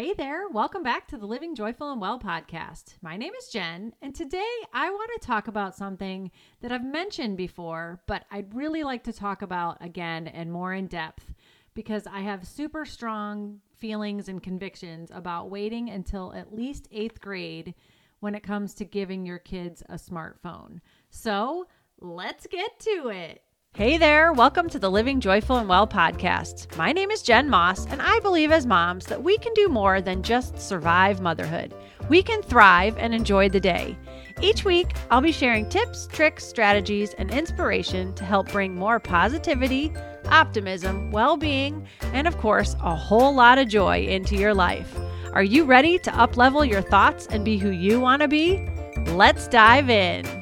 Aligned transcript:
Hey 0.00 0.14
there, 0.14 0.48
welcome 0.48 0.82
back 0.82 1.08
to 1.08 1.18
the 1.18 1.26
Living 1.26 1.54
Joyful 1.54 1.92
and 1.92 2.00
Well 2.00 2.18
podcast. 2.18 2.94
My 3.02 3.18
name 3.18 3.34
is 3.38 3.50
Jen, 3.50 3.92
and 4.00 4.14
today 4.14 4.50
I 4.72 4.88
want 4.88 5.10
to 5.12 5.26
talk 5.26 5.46
about 5.46 5.76
something 5.76 6.30
that 6.62 6.72
I've 6.72 6.82
mentioned 6.82 7.36
before, 7.36 8.00
but 8.06 8.24
I'd 8.30 8.54
really 8.54 8.82
like 8.82 9.04
to 9.04 9.12
talk 9.12 9.42
about 9.42 9.76
again 9.82 10.26
and 10.26 10.50
more 10.50 10.72
in 10.72 10.86
depth 10.86 11.34
because 11.74 12.06
I 12.06 12.20
have 12.20 12.48
super 12.48 12.86
strong 12.86 13.60
feelings 13.76 14.30
and 14.30 14.42
convictions 14.42 15.10
about 15.12 15.50
waiting 15.50 15.90
until 15.90 16.32
at 16.32 16.54
least 16.54 16.88
eighth 16.90 17.20
grade 17.20 17.74
when 18.20 18.34
it 18.34 18.42
comes 18.42 18.72
to 18.76 18.86
giving 18.86 19.26
your 19.26 19.38
kids 19.38 19.82
a 19.90 19.96
smartphone. 19.96 20.80
So 21.10 21.66
let's 22.00 22.46
get 22.46 22.80
to 22.80 23.08
it. 23.10 23.42
Hey 23.74 23.98
there, 23.98 24.32
welcome 24.32 24.68
to 24.70 24.80
the 24.80 24.90
Living 24.90 25.20
Joyful 25.20 25.56
and 25.56 25.68
Well 25.68 25.86
podcast. 25.86 26.76
My 26.76 26.90
name 26.92 27.10
is 27.12 27.22
Jen 27.22 27.48
Moss, 27.48 27.86
and 27.86 28.02
I 28.02 28.18
believe 28.18 28.50
as 28.50 28.66
moms 28.66 29.06
that 29.06 29.22
we 29.22 29.38
can 29.38 29.54
do 29.54 29.68
more 29.68 30.02
than 30.02 30.24
just 30.24 30.60
survive 30.60 31.20
motherhood. 31.20 31.72
We 32.08 32.20
can 32.22 32.42
thrive 32.42 32.98
and 32.98 33.14
enjoy 33.14 33.48
the 33.48 33.60
day. 33.60 33.96
Each 34.42 34.64
week, 34.64 34.96
I'll 35.10 35.20
be 35.20 35.30
sharing 35.30 35.68
tips, 35.68 36.08
tricks, 36.08 36.44
strategies, 36.44 37.14
and 37.14 37.30
inspiration 37.30 38.12
to 38.14 38.24
help 38.24 38.50
bring 38.50 38.74
more 38.74 38.98
positivity, 38.98 39.92
optimism, 40.26 41.12
well 41.12 41.36
being, 41.36 41.86
and 42.12 42.26
of 42.26 42.36
course, 42.38 42.74
a 42.82 42.94
whole 42.94 43.32
lot 43.32 43.58
of 43.58 43.68
joy 43.68 44.04
into 44.04 44.34
your 44.34 44.52
life. 44.52 44.98
Are 45.32 45.44
you 45.44 45.64
ready 45.64 45.96
to 46.00 46.10
uplevel 46.10 46.68
your 46.68 46.82
thoughts 46.82 47.28
and 47.28 47.44
be 47.44 47.56
who 47.56 47.70
you 47.70 48.00
want 48.00 48.20
to 48.20 48.28
be? 48.28 48.68
Let's 49.06 49.46
dive 49.46 49.88
in. 49.88 50.39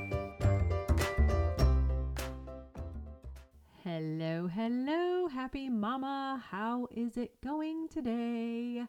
Happy 5.48 5.70
mama. 5.70 6.44
How 6.50 6.88
is 6.94 7.16
it 7.16 7.40
going 7.42 7.88
today? 7.88 8.84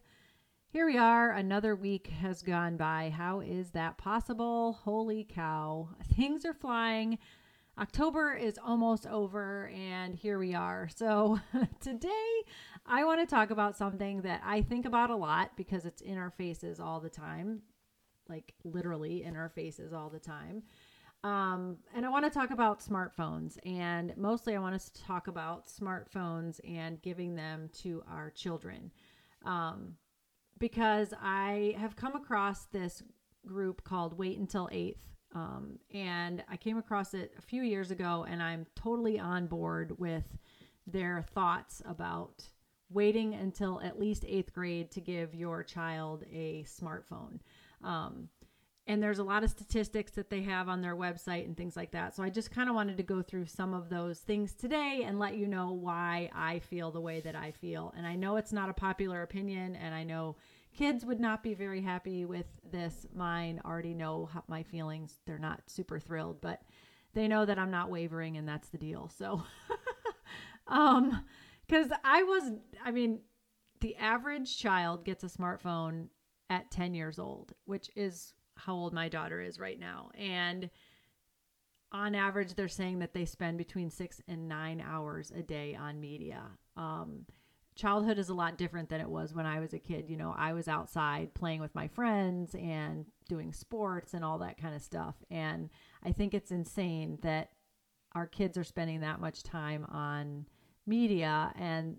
Here 0.67 0.85
we 0.85 0.97
are. 0.97 1.31
Another 1.31 1.73
week 1.73 2.07
has 2.07 2.41
gone 2.41 2.75
by. 2.75 3.13
How 3.15 3.39
is 3.39 3.69
that 3.69 3.97
possible? 3.97 4.73
Holy 4.73 5.23
cow. 5.23 5.87
Things 6.17 6.43
are 6.43 6.53
flying. 6.53 7.17
October 7.77 8.33
is 8.33 8.59
almost 8.61 9.07
over, 9.07 9.71
and 9.73 10.13
here 10.13 10.37
we 10.37 10.53
are. 10.53 10.89
So, 10.93 11.39
today 11.79 12.43
I 12.85 13.05
want 13.05 13.21
to 13.21 13.33
talk 13.33 13.51
about 13.51 13.77
something 13.77 14.23
that 14.23 14.41
I 14.43 14.61
think 14.61 14.85
about 14.85 15.11
a 15.11 15.15
lot 15.15 15.51
because 15.55 15.85
it's 15.85 16.01
in 16.01 16.17
our 16.17 16.31
faces 16.31 16.77
all 16.81 16.99
the 16.99 17.09
time 17.09 17.61
like 18.29 18.53
literally 18.63 19.23
in 19.23 19.35
our 19.35 19.49
faces 19.49 19.91
all 19.91 20.09
the 20.09 20.19
time. 20.19 20.63
Um, 21.23 21.77
and 21.93 22.05
I 22.05 22.09
want 22.09 22.25
to 22.25 22.31
talk 22.31 22.51
about 22.51 22.79
smartphones, 22.79 23.57
and 23.65 24.15
mostly 24.15 24.55
I 24.55 24.59
want 24.59 24.75
us 24.75 24.89
to 24.89 25.03
talk 25.03 25.27
about 25.27 25.67
smartphones 25.67 26.59
and 26.65 27.01
giving 27.01 27.35
them 27.35 27.69
to 27.81 28.03
our 28.09 28.29
children. 28.29 28.91
Um, 29.45 29.95
because 30.59 31.13
I 31.21 31.75
have 31.77 31.95
come 31.95 32.15
across 32.15 32.65
this 32.65 33.03
group 33.45 33.83
called 33.83 34.17
Wait 34.17 34.37
Until 34.37 34.69
Eighth. 34.71 35.03
Um, 35.35 35.77
and 35.93 36.43
I 36.49 36.57
came 36.57 36.77
across 36.77 37.13
it 37.13 37.33
a 37.37 37.41
few 37.41 37.63
years 37.63 37.91
ago, 37.91 38.25
and 38.27 38.41
I'm 38.41 38.65
totally 38.75 39.19
on 39.19 39.47
board 39.47 39.99
with 39.99 40.25
their 40.87 41.21
thoughts 41.21 41.81
about 41.85 42.43
waiting 42.89 43.35
until 43.35 43.79
at 43.81 43.99
least 43.99 44.25
eighth 44.27 44.51
grade 44.51 44.89
to 44.91 45.01
give 45.01 45.35
your 45.35 45.63
child 45.63 46.23
a 46.31 46.63
smartphone. 46.63 47.39
Um, 47.83 48.29
and 48.89 49.03
there's 49.03 49.19
a 49.19 49.23
lot 49.23 49.43
of 49.43 49.51
statistics 49.51 50.13
that 50.13 50.31
they 50.31 50.41
have 50.41 50.67
on 50.67 50.81
their 50.81 50.95
website 50.95 51.45
and 51.45 51.55
things 51.55 51.77
like 51.77 51.91
that. 51.91 52.15
So 52.15 52.23
I 52.23 52.31
just 52.31 52.49
kind 52.49 52.69
of 52.69 52.75
wanted 52.75 52.97
to 52.97 53.03
go 53.03 53.21
through 53.21 53.45
some 53.45 53.71
of 53.71 53.87
those 53.87 54.17
things 54.17 54.55
today 54.55 55.03
and 55.05 55.19
let 55.19 55.37
you 55.37 55.45
know 55.45 55.73
why 55.73 56.27
I 56.33 56.57
feel 56.57 56.89
the 56.89 56.99
way 56.99 57.21
that 57.21 57.35
I 57.35 57.51
feel. 57.51 57.93
And 57.95 58.07
I 58.07 58.15
know 58.15 58.37
it's 58.37 58.51
not 58.51 58.67
a 58.67 58.73
popular 58.73 59.21
opinion, 59.21 59.75
and 59.75 59.93
I 59.93 60.03
know 60.03 60.37
kids 60.75 61.05
would 61.05 61.19
not 61.19 61.43
be 61.43 61.53
very 61.53 61.81
happy 61.81 62.25
with 62.25 62.47
this. 62.71 63.05
Mine 63.13 63.61
already 63.63 63.93
know 63.93 64.27
my 64.47 64.63
feelings. 64.63 65.19
They're 65.27 65.37
not 65.37 65.61
super 65.67 65.99
thrilled, 65.99 66.41
but 66.41 66.63
they 67.13 67.27
know 67.27 67.45
that 67.45 67.59
I'm 67.59 67.71
not 67.71 67.91
wavering, 67.91 68.37
and 68.37 68.49
that's 68.49 68.69
the 68.69 68.79
deal. 68.79 69.11
So, 69.15 69.43
um, 70.67 71.25
because 71.67 71.91
I 72.03 72.23
was, 72.23 72.53
I 72.83 72.89
mean, 72.89 73.19
the 73.81 73.95
average 73.97 74.57
child 74.57 75.05
gets 75.05 75.23
a 75.23 75.27
smartphone 75.27 76.07
at 76.49 76.71
10 76.71 76.95
years 76.95 77.19
old, 77.19 77.53
which 77.65 77.91
is 77.95 78.33
how 78.65 78.75
old 78.75 78.93
my 78.93 79.09
daughter 79.09 79.41
is 79.41 79.59
right 79.59 79.79
now. 79.79 80.11
And 80.17 80.69
on 81.91 82.13
average, 82.13 82.53
they're 82.53 82.67
saying 82.67 82.99
that 82.99 83.13
they 83.13 83.25
spend 83.25 83.57
between 83.57 83.89
six 83.89 84.21
and 84.27 84.47
nine 84.47 84.83
hours 84.85 85.31
a 85.35 85.41
day 85.41 85.75
on 85.75 85.99
media. 85.99 86.43
Um, 86.77 87.25
childhood 87.75 88.19
is 88.19 88.29
a 88.29 88.33
lot 88.33 88.57
different 88.57 88.89
than 88.89 89.01
it 89.01 89.09
was 89.09 89.33
when 89.33 89.45
I 89.45 89.59
was 89.59 89.73
a 89.73 89.79
kid. 89.79 90.05
You 90.09 90.17
know, 90.17 90.35
I 90.37 90.53
was 90.53 90.67
outside 90.67 91.33
playing 91.33 91.61
with 91.61 91.73
my 91.73 91.87
friends 91.87 92.53
and 92.53 93.05
doing 93.27 93.53
sports 93.53 94.13
and 94.13 94.23
all 94.23 94.37
that 94.39 94.61
kind 94.61 94.75
of 94.75 94.81
stuff. 94.81 95.15
And 95.31 95.69
I 96.03 96.11
think 96.11 96.33
it's 96.33 96.51
insane 96.51 97.17
that 97.21 97.51
our 98.13 98.27
kids 98.27 98.57
are 98.57 98.63
spending 98.63 98.99
that 98.99 99.21
much 99.21 99.43
time 99.43 99.85
on 99.85 100.45
media. 100.85 101.53
And 101.55 101.97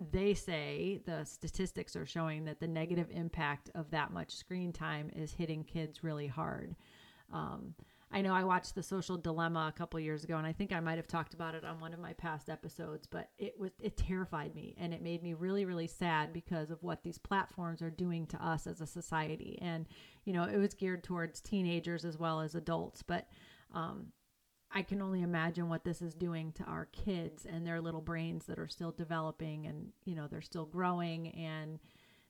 they 0.00 0.34
say 0.34 1.00
the 1.04 1.24
statistics 1.24 1.96
are 1.96 2.06
showing 2.06 2.44
that 2.44 2.60
the 2.60 2.68
negative 2.68 3.08
impact 3.10 3.70
of 3.74 3.90
that 3.90 4.12
much 4.12 4.34
screen 4.34 4.72
time 4.72 5.10
is 5.14 5.32
hitting 5.32 5.64
kids 5.64 6.04
really 6.04 6.26
hard. 6.28 6.76
Um, 7.32 7.74
I 8.10 8.22
know 8.22 8.32
I 8.32 8.44
watched 8.44 8.74
The 8.74 8.82
Social 8.82 9.18
Dilemma 9.18 9.68
a 9.68 9.76
couple 9.76 10.00
years 10.00 10.24
ago, 10.24 10.38
and 10.38 10.46
I 10.46 10.52
think 10.52 10.72
I 10.72 10.80
might 10.80 10.96
have 10.96 11.06
talked 11.08 11.34
about 11.34 11.54
it 11.54 11.64
on 11.64 11.78
one 11.78 11.92
of 11.92 12.00
my 12.00 12.14
past 12.14 12.48
episodes. 12.48 13.06
But 13.06 13.28
it 13.38 13.58
was 13.58 13.72
it 13.82 13.98
terrified 13.98 14.54
me, 14.54 14.74
and 14.78 14.94
it 14.94 15.02
made 15.02 15.22
me 15.22 15.34
really 15.34 15.66
really 15.66 15.86
sad 15.86 16.32
because 16.32 16.70
of 16.70 16.82
what 16.82 17.02
these 17.02 17.18
platforms 17.18 17.82
are 17.82 17.90
doing 17.90 18.26
to 18.28 18.42
us 18.44 18.66
as 18.66 18.80
a 18.80 18.86
society. 18.86 19.58
And 19.60 19.86
you 20.24 20.32
know, 20.32 20.44
it 20.44 20.56
was 20.56 20.72
geared 20.72 21.04
towards 21.04 21.40
teenagers 21.40 22.04
as 22.06 22.18
well 22.18 22.40
as 22.40 22.54
adults, 22.54 23.02
but 23.02 23.28
um, 23.74 24.06
I 24.70 24.82
can 24.82 25.00
only 25.00 25.22
imagine 25.22 25.68
what 25.68 25.84
this 25.84 26.02
is 26.02 26.14
doing 26.14 26.52
to 26.52 26.64
our 26.64 26.86
kids 26.86 27.46
and 27.46 27.66
their 27.66 27.80
little 27.80 28.02
brains 28.02 28.46
that 28.46 28.58
are 28.58 28.68
still 28.68 28.92
developing 28.92 29.66
and, 29.66 29.88
you 30.04 30.14
know, 30.14 30.26
they're 30.28 30.42
still 30.42 30.66
growing 30.66 31.28
and 31.28 31.78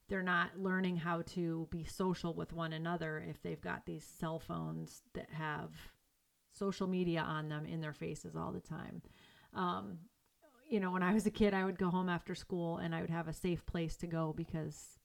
they're 0.09 0.23
not 0.23 0.59
learning 0.59 0.97
how 0.97 1.23
to 1.23 1.67
be 1.71 1.85
social 1.85 2.33
with 2.33 2.53
one 2.53 2.73
another 2.73 3.25
if 3.29 3.43
they've 3.43 3.61
got 3.61 3.87
these 3.87 4.05
cell 4.19 4.39
phones 4.39 5.03
that 5.15 5.29
have 5.31 5.71
social 6.53 6.87
media 6.87 7.21
on 7.21 7.49
them 7.49 7.67
in 7.67 7.81
their 7.81 7.93
faces 7.93 8.37
all 8.37 8.53
the 8.53 8.61
time. 8.61 9.03
Um, 9.55 9.99
you 10.69 10.81
know, 10.81 10.91
when 10.91 11.03
I 11.03 11.15
was 11.15 11.27
a 11.27 11.31
kid, 11.31 11.55
I 11.55 11.65
would 11.65 11.79
go 11.79 11.91
home 11.91 12.09
after 12.09 12.35
school 12.35 12.77
and 12.79 12.95
I 12.95 13.01
would 13.01 13.11
have 13.11 13.29
a 13.29 13.33
safe 13.33 13.65
place 13.67 13.97
to 13.97 14.07
go 14.07 14.33
because 14.37 14.98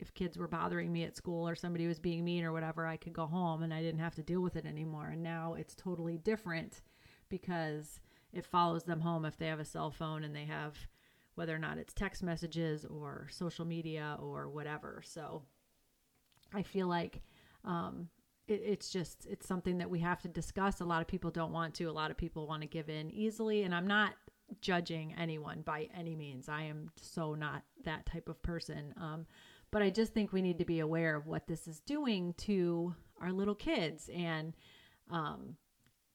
if 0.00 0.14
kids 0.14 0.38
were 0.38 0.48
bothering 0.48 0.92
me 0.92 1.04
at 1.04 1.16
school 1.16 1.46
or 1.48 1.54
somebody 1.54 1.86
was 1.86 1.98
being 1.98 2.24
mean 2.24 2.44
or 2.44 2.52
whatever, 2.52 2.86
I 2.86 2.96
could 2.96 3.12
go 3.12 3.26
home 3.26 3.62
and 3.62 3.72
I 3.72 3.82
didn't 3.82 4.00
have 4.00 4.14
to 4.16 4.22
deal 4.22 4.40
with 4.40 4.56
it 4.56 4.64
anymore. 4.64 5.08
And 5.08 5.22
now 5.22 5.54
it's 5.54 5.74
totally 5.74 6.16
different 6.16 6.80
because 7.28 8.00
it 8.32 8.46
follows 8.46 8.84
them 8.84 9.00
home 9.00 9.24
if 9.24 9.36
they 9.36 9.46
have 9.46 9.60
a 9.60 9.64
cell 9.64 9.90
phone 9.90 10.24
and 10.24 10.34
they 10.34 10.46
have 10.46 10.76
whether 11.34 11.54
or 11.54 11.58
not 11.58 11.78
it's 11.78 11.92
text 11.92 12.22
messages 12.22 12.84
or 12.84 13.28
social 13.30 13.64
media 13.64 14.16
or 14.20 14.48
whatever. 14.48 15.02
So 15.04 15.42
I 16.54 16.62
feel 16.62 16.86
like 16.86 17.22
um, 17.64 18.08
it, 18.48 18.62
it's 18.64 18.90
just 18.90 19.26
it's 19.26 19.46
something 19.46 19.78
that 19.78 19.90
we 19.90 20.00
have 20.00 20.20
to 20.22 20.28
discuss. 20.28 20.80
A 20.80 20.84
lot 20.84 21.02
of 21.02 21.08
people 21.08 21.30
don't 21.30 21.52
want 21.52 21.74
to. 21.74 21.84
A 21.84 21.92
lot 21.92 22.10
of 22.10 22.16
people 22.16 22.46
want 22.46 22.62
to 22.62 22.68
give 22.68 22.88
in 22.88 23.10
easily, 23.10 23.62
and 23.62 23.74
I'm 23.74 23.86
not 23.86 24.14
judging 24.60 25.14
anyone 25.16 25.62
by 25.62 25.88
any 25.96 26.16
means. 26.16 26.48
I 26.48 26.62
am 26.62 26.90
so 26.96 27.34
not 27.34 27.62
that 27.84 28.06
type 28.06 28.28
of 28.28 28.42
person. 28.42 28.94
Um, 29.00 29.26
but 29.70 29.82
I 29.82 29.90
just 29.90 30.12
think 30.12 30.32
we 30.32 30.42
need 30.42 30.58
to 30.58 30.64
be 30.64 30.80
aware 30.80 31.16
of 31.16 31.26
what 31.26 31.46
this 31.46 31.68
is 31.68 31.80
doing 31.80 32.34
to 32.38 32.94
our 33.20 33.32
little 33.32 33.54
kids. 33.54 34.10
And, 34.14 34.54
um, 35.10 35.56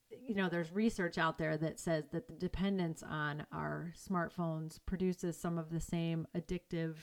you 0.10 0.36
know, 0.36 0.50
there's 0.50 0.72
research 0.72 1.18
out 1.18 1.38
there 1.38 1.58
that 1.58 1.80
says 1.80 2.06
that 2.12 2.28
the 2.28 2.34
dependence 2.34 3.04
on 3.04 3.46
our 3.52 3.94
smartphones 3.98 4.80
produces 4.86 5.38
some 5.38 5.58
of 5.58 5.70
the 5.70 5.80
same 5.80 6.28
addictive 6.38 6.96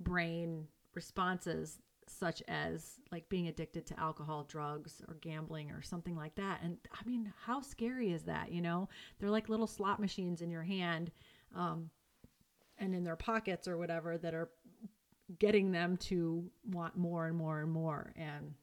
brain 0.00 0.66
responses, 0.94 1.78
such 2.08 2.42
as 2.48 3.00
like 3.10 3.28
being 3.28 3.48
addicted 3.48 3.86
to 3.86 4.00
alcohol, 4.00 4.44
drugs, 4.44 5.02
or 5.08 5.14
gambling, 5.20 5.70
or 5.70 5.82
something 5.82 6.16
like 6.16 6.34
that. 6.36 6.60
And 6.62 6.78
I 6.92 7.08
mean, 7.08 7.32
how 7.44 7.60
scary 7.60 8.12
is 8.12 8.24
that? 8.24 8.50
You 8.50 8.62
know, 8.62 8.88
they're 9.18 9.30
like 9.30 9.48
little 9.48 9.66
slot 9.66 10.00
machines 10.00 10.42
in 10.42 10.50
your 10.50 10.62
hand. 10.62 11.10
Um, 11.54 11.90
and 12.78 12.94
in 12.94 13.04
their 13.04 13.16
pockets 13.16 13.68
or 13.68 13.78
whatever 13.78 14.18
that 14.18 14.34
are 14.34 14.50
getting 15.38 15.72
them 15.72 15.96
to 15.96 16.50
want 16.64 16.96
more 16.96 17.26
and 17.26 17.36
more 17.36 17.60
and 17.60 17.70
more. 17.70 18.12
And 18.16 18.54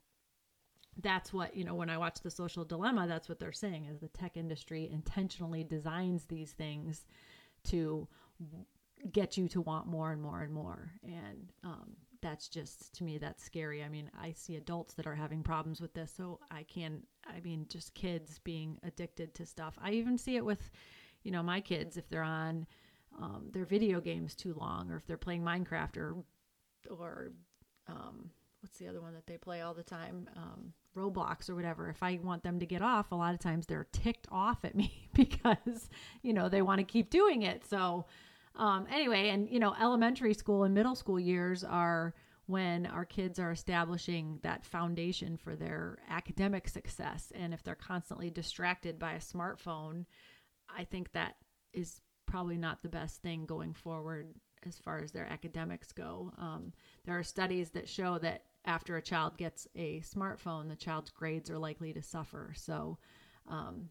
that's 1.01 1.31
what 1.31 1.56
you 1.56 1.63
know 1.63 1.75
when 1.75 1.89
i 1.89 1.98
watch 1.98 2.19
the 2.19 2.31
social 2.31 2.66
dilemma 2.66 3.07
that's 3.07 3.30
what 3.30 3.39
they're 3.39 3.54
saying 3.54 3.86
is 3.86 4.00
the 4.00 4.10
tech 4.10 4.36
industry 4.36 4.89
intentionally 4.92 5.63
designs 5.63 6.25
these 6.25 6.51
things 6.51 7.06
to 7.63 8.06
get 9.12 9.38
you 9.38 9.48
to 9.48 9.62
want 9.62 9.88
more 9.88 10.12
and 10.12 10.21
more 10.21 10.42
and 10.42 10.54
more. 10.54 10.92
And 11.04 11.51
um, 11.63 11.92
that's 12.21 12.50
just 12.50 12.94
to 12.95 13.04
me 13.04 13.18
that's 13.18 13.44
scary. 13.44 13.83
I 13.83 13.89
mean 13.89 14.10
i 14.21 14.31
see 14.31 14.56
adults 14.56 14.94
that 14.95 15.07
are 15.07 15.16
having 15.16 15.42
problems 15.42 15.80
with 15.80 15.94
this 15.94 16.13
so 16.16 16.39
i 16.51 16.63
can 16.63 17.04
i 17.25 17.39
mean 17.39 17.66
just 17.69 17.94
kids 17.94 18.39
being 18.44 18.77
addicted 18.83 19.33
to 19.36 19.45
stuff. 19.45 19.77
I 19.81 19.92
even 19.92 20.18
see 20.18 20.36
it 20.36 20.45
with 20.45 20.71
you 21.24 21.31
know 21.31 21.44
my 21.44 21.62
kids 21.62 21.98
if 21.98 22.10
they're 22.10 22.24
on 22.24 22.66
um, 23.18 23.50
their 23.51 23.66
video 23.66 24.00
games 24.00 24.36
too 24.36 24.54
long 24.54 24.92
or 24.92 24.98
if 24.98 25.06
they're 25.07 25.18
playing 25.18 25.44
minecraft 25.44 25.98
or 25.98 26.16
or 26.89 27.31
um, 27.87 28.29
what's 28.61 28.77
the 28.77 28.87
other 28.87 29.01
one 29.01 29.13
that 29.13 29.27
they 29.27 29.37
play 29.37 29.61
all 29.61 29.73
the 29.73 29.83
time? 29.83 30.29
Um, 30.35 30.73
Roblox 30.95 31.49
or 31.49 31.55
whatever. 31.55 31.89
If 31.89 32.03
I 32.03 32.19
want 32.21 32.43
them 32.43 32.59
to 32.59 32.65
get 32.65 32.81
off, 32.81 33.11
a 33.11 33.15
lot 33.15 33.33
of 33.33 33.39
times 33.39 33.65
they're 33.65 33.87
ticked 33.91 34.27
off 34.31 34.65
at 34.65 34.75
me 34.75 35.09
because, 35.13 35.89
you 36.21 36.33
know, 36.33 36.49
they 36.49 36.61
want 36.61 36.79
to 36.79 36.83
keep 36.83 37.09
doing 37.09 37.43
it. 37.43 37.65
So, 37.65 38.05
um, 38.55 38.87
anyway, 38.91 39.29
and, 39.29 39.49
you 39.49 39.59
know, 39.59 39.75
elementary 39.79 40.33
school 40.33 40.63
and 40.63 40.73
middle 40.73 40.95
school 40.95 41.19
years 41.19 41.63
are 41.63 42.13
when 42.47 42.87
our 42.87 43.05
kids 43.05 43.37
are 43.39 43.51
establishing 43.51 44.39
that 44.41 44.65
foundation 44.65 45.37
for 45.37 45.55
their 45.55 45.99
academic 46.09 46.67
success. 46.67 47.31
And 47.35 47.53
if 47.53 47.61
they're 47.63 47.75
constantly 47.75 48.31
distracted 48.31 48.97
by 48.97 49.13
a 49.13 49.19
smartphone, 49.19 50.05
I 50.75 50.83
think 50.83 51.11
that 51.11 51.35
is 51.73 52.01
probably 52.25 52.57
not 52.57 52.81
the 52.81 52.89
best 52.89 53.21
thing 53.21 53.45
going 53.45 53.73
forward 53.73 54.33
as 54.67 54.77
far 54.77 55.00
as 55.00 55.11
their 55.11 55.25
academics 55.25 55.91
go. 55.91 56.31
Um, 56.38 56.73
there 57.06 57.17
are 57.17 57.23
studies 57.23 57.71
that 57.71 57.88
show 57.88 58.17
that 58.19 58.44
after 58.65 58.97
a 58.97 59.01
child 59.01 59.38
gets 59.38 59.67
a 59.75 60.01
smartphone, 60.01 60.69
the 60.69 60.75
child's 60.75 61.11
grades 61.11 61.50
are 61.50 61.57
likely 61.57 61.94
to 61.94 62.01
suffer. 62.01 62.53
So, 62.56 62.97
um, 63.47 63.89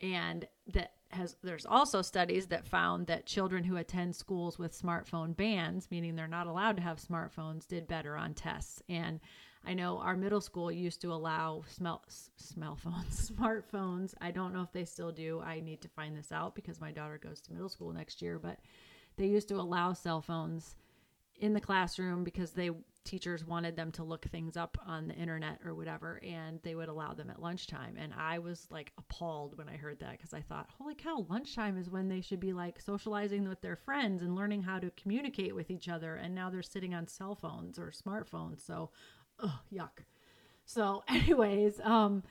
and 0.00 0.46
that 0.72 0.92
has 1.10 1.36
there's 1.42 1.66
also 1.66 2.02
studies 2.02 2.46
that 2.46 2.66
found 2.66 3.08
that 3.08 3.26
children 3.26 3.64
who 3.64 3.76
attend 3.76 4.14
schools 4.16 4.58
with 4.58 4.80
smartphone 4.80 5.36
bans, 5.36 5.88
meaning 5.90 6.16
they're 6.16 6.28
not 6.28 6.46
allowed 6.46 6.76
to 6.76 6.82
have 6.82 6.98
smartphones, 7.00 7.66
did 7.66 7.86
better 7.86 8.16
on 8.16 8.34
tests. 8.34 8.82
And 8.88 9.20
I 9.64 9.74
know 9.74 9.98
our 9.98 10.16
middle 10.16 10.40
school 10.40 10.72
used 10.72 11.02
to 11.02 11.12
allow 11.12 11.64
smell 11.68 12.02
smell 12.36 12.76
phones, 12.76 13.30
smartphones. 13.36 14.14
I 14.20 14.30
don't 14.30 14.54
know 14.54 14.62
if 14.62 14.72
they 14.72 14.84
still 14.84 15.12
do. 15.12 15.40
I 15.40 15.60
need 15.60 15.82
to 15.82 15.88
find 15.88 16.16
this 16.16 16.32
out 16.32 16.54
because 16.54 16.80
my 16.80 16.92
daughter 16.92 17.20
goes 17.22 17.40
to 17.42 17.52
middle 17.52 17.68
school 17.68 17.92
next 17.92 18.22
year, 18.22 18.38
but 18.38 18.58
they 19.20 19.26
used 19.26 19.48
to 19.48 19.60
allow 19.60 19.92
cell 19.92 20.22
phones 20.22 20.74
in 21.38 21.52
the 21.52 21.60
classroom 21.60 22.24
because 22.24 22.52
they 22.52 22.70
teachers 23.04 23.44
wanted 23.44 23.76
them 23.76 23.90
to 23.90 24.04
look 24.04 24.24
things 24.26 24.56
up 24.56 24.78
on 24.86 25.08
the 25.08 25.14
internet 25.14 25.58
or 25.64 25.74
whatever 25.74 26.20
and 26.22 26.60
they 26.62 26.74
would 26.74 26.88
allow 26.88 27.12
them 27.12 27.28
at 27.30 27.40
lunchtime. 27.40 27.96
And 27.98 28.14
i 28.16 28.38
was 28.38 28.66
like 28.70 28.92
appalled 28.96 29.58
when 29.58 29.68
i 29.68 29.76
heard 29.76 30.00
that 30.00 30.12
because 30.12 30.32
i 30.32 30.40
thought 30.40 30.70
holy 30.78 30.94
cow 30.94 31.26
lunchtime 31.28 31.76
is 31.76 31.90
when 31.90 32.08
they 32.08 32.22
should 32.22 32.40
be 32.40 32.52
like 32.54 32.80
socializing 32.80 33.46
with 33.46 33.60
their 33.60 33.76
friends 33.76 34.22
and 34.22 34.34
learning 34.34 34.62
how 34.62 34.78
to 34.78 34.90
communicate 34.92 35.54
with 35.54 35.70
each 35.70 35.88
other 35.88 36.14
and 36.16 36.34
now 36.34 36.48
they're 36.48 36.62
sitting 36.62 36.94
on 36.94 37.06
cell 37.06 37.34
phones 37.34 37.78
or 37.78 37.90
smartphones 37.90 38.64
so 38.64 38.90
ugh, 39.42 39.50
yuck. 39.72 40.04
So 40.64 41.02
anyways 41.08 41.78
um 41.80 42.22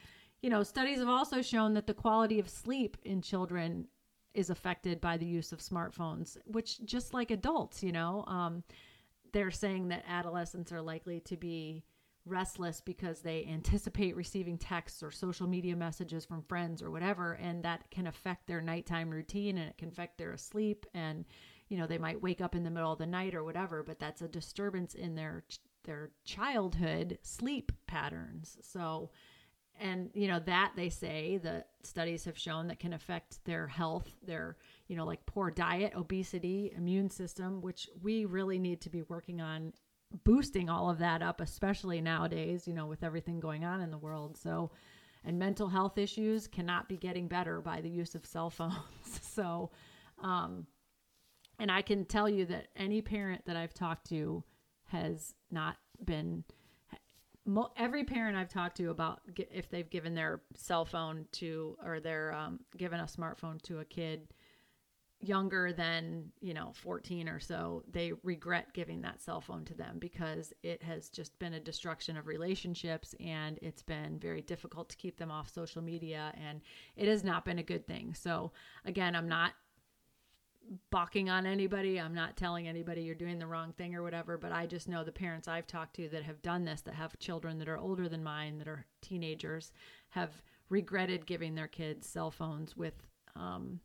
you 0.41 0.49
know 0.49 0.63
studies 0.63 0.99
have 0.99 1.09
also 1.09 1.43
shown 1.43 1.73
that 1.75 1.85
the 1.85 1.93
quality 1.93 2.39
of 2.39 2.49
sleep 2.49 2.97
in 3.03 3.21
children 3.21 3.87
is 4.33 4.49
affected 4.49 5.01
by 5.01 5.17
the 5.17 5.25
use 5.25 5.51
of 5.51 5.59
smartphones 5.59 6.37
which 6.45 6.83
just 6.85 7.13
like 7.13 7.31
adults 7.31 7.83
you 7.83 7.91
know 7.91 8.23
um 8.27 8.63
they're 9.31 9.51
saying 9.51 9.87
that 9.89 10.03
adolescents 10.07 10.71
are 10.71 10.81
likely 10.81 11.19
to 11.19 11.37
be 11.37 11.83
restless 12.25 12.81
because 12.81 13.21
they 13.21 13.47
anticipate 13.49 14.15
receiving 14.15 14.57
texts 14.57 15.01
or 15.01 15.09
social 15.09 15.47
media 15.47 15.75
messages 15.75 16.25
from 16.25 16.43
friends 16.43 16.81
or 16.81 16.91
whatever 16.91 17.33
and 17.41 17.63
that 17.63 17.89
can 17.89 18.07
affect 18.07 18.45
their 18.45 18.61
nighttime 18.61 19.09
routine 19.09 19.57
and 19.57 19.69
it 19.69 19.77
can 19.77 19.89
affect 19.89 20.17
their 20.17 20.35
sleep 20.37 20.85
and 20.93 21.25
you 21.69 21.77
know 21.77 21.87
they 21.87 21.97
might 21.97 22.21
wake 22.21 22.41
up 22.41 22.55
in 22.55 22.63
the 22.63 22.69
middle 22.69 22.91
of 22.91 22.99
the 22.99 23.05
night 23.05 23.33
or 23.33 23.43
whatever 23.43 23.83
but 23.83 23.99
that's 23.99 24.21
a 24.21 24.27
disturbance 24.27 24.93
in 24.93 25.15
their 25.15 25.43
their 25.83 26.11
childhood 26.23 27.17
sleep 27.21 27.71
patterns. 27.87 28.57
So 28.61 29.11
and 29.79 30.09
you 30.13 30.27
know 30.27 30.39
that 30.39 30.71
they 30.75 30.89
say 30.89 31.37
the 31.37 31.63
studies 31.83 32.25
have 32.25 32.37
shown 32.37 32.67
that 32.67 32.79
can 32.79 32.93
affect 32.93 33.43
their 33.45 33.67
health 33.67 34.07
their 34.25 34.57
you 34.87 34.95
know 34.95 35.05
like 35.05 35.25
poor 35.25 35.49
diet 35.49 35.93
obesity 35.95 36.71
immune 36.75 37.09
system 37.09 37.61
which 37.61 37.89
we 38.01 38.25
really 38.25 38.59
need 38.59 38.81
to 38.81 38.89
be 38.89 39.01
working 39.03 39.41
on 39.41 39.73
boosting 40.23 40.69
all 40.69 40.89
of 40.89 40.97
that 40.99 41.21
up 41.21 41.39
especially 41.39 42.01
nowadays 42.01 42.67
you 42.67 42.73
know 42.73 42.87
with 42.87 43.03
everything 43.03 43.39
going 43.39 43.63
on 43.65 43.81
in 43.81 43.91
the 43.91 43.97
world. 43.97 44.37
So 44.37 44.71
and 45.25 45.37
mental 45.37 45.67
health 45.67 45.97
issues 45.97 46.47
cannot 46.47 46.87
be 46.87 46.95
getting 46.95 47.27
better 47.27 47.59
by 47.59 47.81
the 47.81 47.89
use 47.89 48.15
of 48.15 48.25
cell 48.25 48.49
phones. 48.49 48.75
So 49.21 49.71
um 50.21 50.67
and 51.59 51.71
i 51.71 51.81
can 51.81 52.03
tell 52.05 52.27
you 52.27 52.45
that 52.45 52.67
any 52.75 53.01
parent 53.01 53.45
that 53.45 53.55
i've 53.55 53.73
talked 53.73 54.09
to 54.09 54.43
has 54.87 55.33
not 55.51 55.77
been 56.03 56.43
mo- 57.49 57.71
every 57.75 58.03
parent 58.03 58.37
I've 58.37 58.49
talked 58.49 58.77
to 58.77 58.91
about 58.91 59.21
if 59.35 59.69
they've 59.69 59.89
given 59.89 60.13
their 60.13 60.41
cell 60.55 60.85
phone 60.85 61.25
to 61.33 61.75
or 61.83 61.99
they're 61.99 62.33
um, 62.33 62.59
given 62.77 62.99
a 62.99 63.05
smartphone 63.05 63.61
to 63.63 63.79
a 63.79 63.85
kid 63.85 64.27
younger 65.21 65.73
than 65.73 66.31
you 66.39 66.53
know 66.53 66.71
14 66.75 67.27
or 67.27 67.41
so 67.41 67.83
they 67.91 68.13
regret 68.23 68.67
giving 68.73 69.01
that 69.01 69.19
cell 69.21 69.41
phone 69.41 69.65
to 69.65 69.73
them 69.73 69.97
because 69.99 70.53
it 70.63 70.81
has 70.81 71.09
just 71.09 71.37
been 71.39 71.55
a 71.55 71.59
destruction 71.59 72.15
of 72.15 72.25
relationships 72.25 73.13
and 73.19 73.59
it's 73.61 73.81
been 73.81 74.17
very 74.17 74.41
difficult 74.41 74.87
to 74.87 74.95
keep 74.95 75.17
them 75.17 75.29
off 75.29 75.49
social 75.49 75.81
media 75.81 76.33
and 76.47 76.61
it 76.95 77.09
has 77.09 77.25
not 77.25 77.43
been 77.43 77.59
a 77.59 77.63
good 77.63 77.85
thing. 77.85 78.13
So 78.13 78.53
again 78.85 79.13
i'm 79.13 79.27
not 79.27 79.51
balking 80.91 81.29
on 81.29 81.45
anybody. 81.45 81.99
I'm 81.99 82.13
not 82.13 82.37
telling 82.37 82.67
anybody 82.67 83.01
you're 83.01 83.15
doing 83.15 83.39
the 83.39 83.47
wrong 83.47 83.73
thing 83.73 83.95
or 83.95 84.03
whatever, 84.03 84.37
but 84.37 84.51
I 84.51 84.65
just 84.65 84.87
know 84.87 85.03
the 85.03 85.11
parents 85.11 85.47
I've 85.47 85.67
talked 85.67 85.95
to 85.95 86.09
that 86.09 86.23
have 86.23 86.41
done 86.41 86.65
this, 86.65 86.81
that 86.81 86.93
have 86.93 87.17
children 87.19 87.57
that 87.59 87.69
are 87.69 87.77
older 87.77 88.07
than 88.07 88.23
mine, 88.23 88.57
that 88.59 88.67
are 88.67 88.85
teenagers, 89.01 89.71
have 90.09 90.41
regretted 90.69 91.25
giving 91.25 91.55
their 91.55 91.67
kids 91.67 92.07
cell 92.07 92.31
phones 92.31 92.77
with 92.77 92.93
um, 93.35 93.79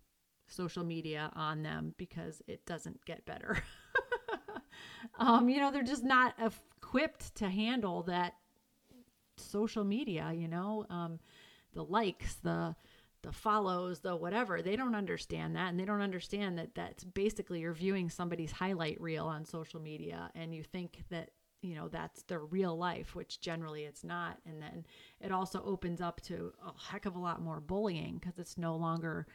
social 0.47 0.85
media 0.85 1.31
on 1.35 1.63
them 1.63 1.95
because 1.97 2.43
it 2.47 2.65
doesn't 2.67 3.05
get 3.05 3.25
better. 3.25 3.63
um, 5.19 5.49
you 5.49 5.59
know, 5.59 5.71
they're 5.71 5.83
just 5.83 6.05
not 6.05 6.35
equipped 6.39 7.35
to 7.37 7.49
handle 7.49 8.03
that 8.03 8.35
social 9.37 9.85
media, 9.85 10.33
you 10.35 10.49
know, 10.49 10.87
um, 10.91 11.19
the 11.73 11.85
likes, 11.85 12.35
the 12.37 12.75
the 13.25 13.33
follows, 13.33 14.01
the 14.01 14.15
whatever, 14.15 14.61
they 14.61 14.77
don't 14.77 14.95
understand 14.95 15.57
that. 15.57 15.71
And 15.71 15.81
they 15.81 15.87
don't 15.87 16.03
understand 16.03 16.59
that 16.59 16.75
that's 16.75 17.03
basically 17.05 17.61
you're 17.61 17.73
viewing 17.73 18.11
somebody's 18.11 18.53
highlight 18.53 19.01
reel 19.01 19.27
on 19.27 19.45
social 19.45 19.81
media 19.81 20.31
and 20.35 20.55
you 20.55 20.63
think 20.63 21.05
that, 21.11 21.31
you 21.63 21.75
know, 21.75 21.89
that's 21.89 22.23
their 22.25 22.41
real 22.45 22.77
life, 22.77 23.15
which 23.15 23.41
generally 23.41 23.85
it's 23.85 24.05
not. 24.05 24.39
And 24.47 24.61
then 24.61 24.85
it 25.21 25.33
also 25.33 25.63
opens 25.65 26.03
up 26.03 26.21
to 26.23 26.53
a 26.65 26.73
heck 26.79 27.07
of 27.07 27.17
a 27.17 27.21
lot 27.21 27.41
more 27.41 27.61
bullying 27.61 28.19
because 28.19 28.39
it's 28.39 28.59
no 28.59 28.77
longer 28.77 29.27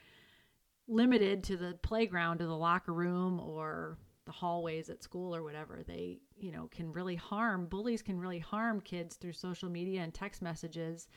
limited 0.88 1.44
to 1.46 1.58
the 1.58 1.78
playground 1.82 2.42
or 2.42 2.46
the 2.46 2.56
locker 2.56 2.94
room 2.94 3.40
or 3.40 3.98
the 4.26 4.32
hallways 4.32 4.92
at 4.92 5.02
school 5.02 5.36
or 5.36 5.42
whatever. 5.42 5.82
They, 5.88 6.20
you 6.38 6.52
know, 6.52 6.68
can 6.72 6.94
really 6.94 7.16
harm, 7.16 7.66
bullies 7.66 8.04
can 8.04 8.20
really 8.20 8.40
harm 8.40 8.82
kids 8.82 9.16
through 9.16 9.34
social 9.34 9.70
media 9.70 10.02
and 10.02 10.14
text 10.14 10.44
messages. 10.44 11.08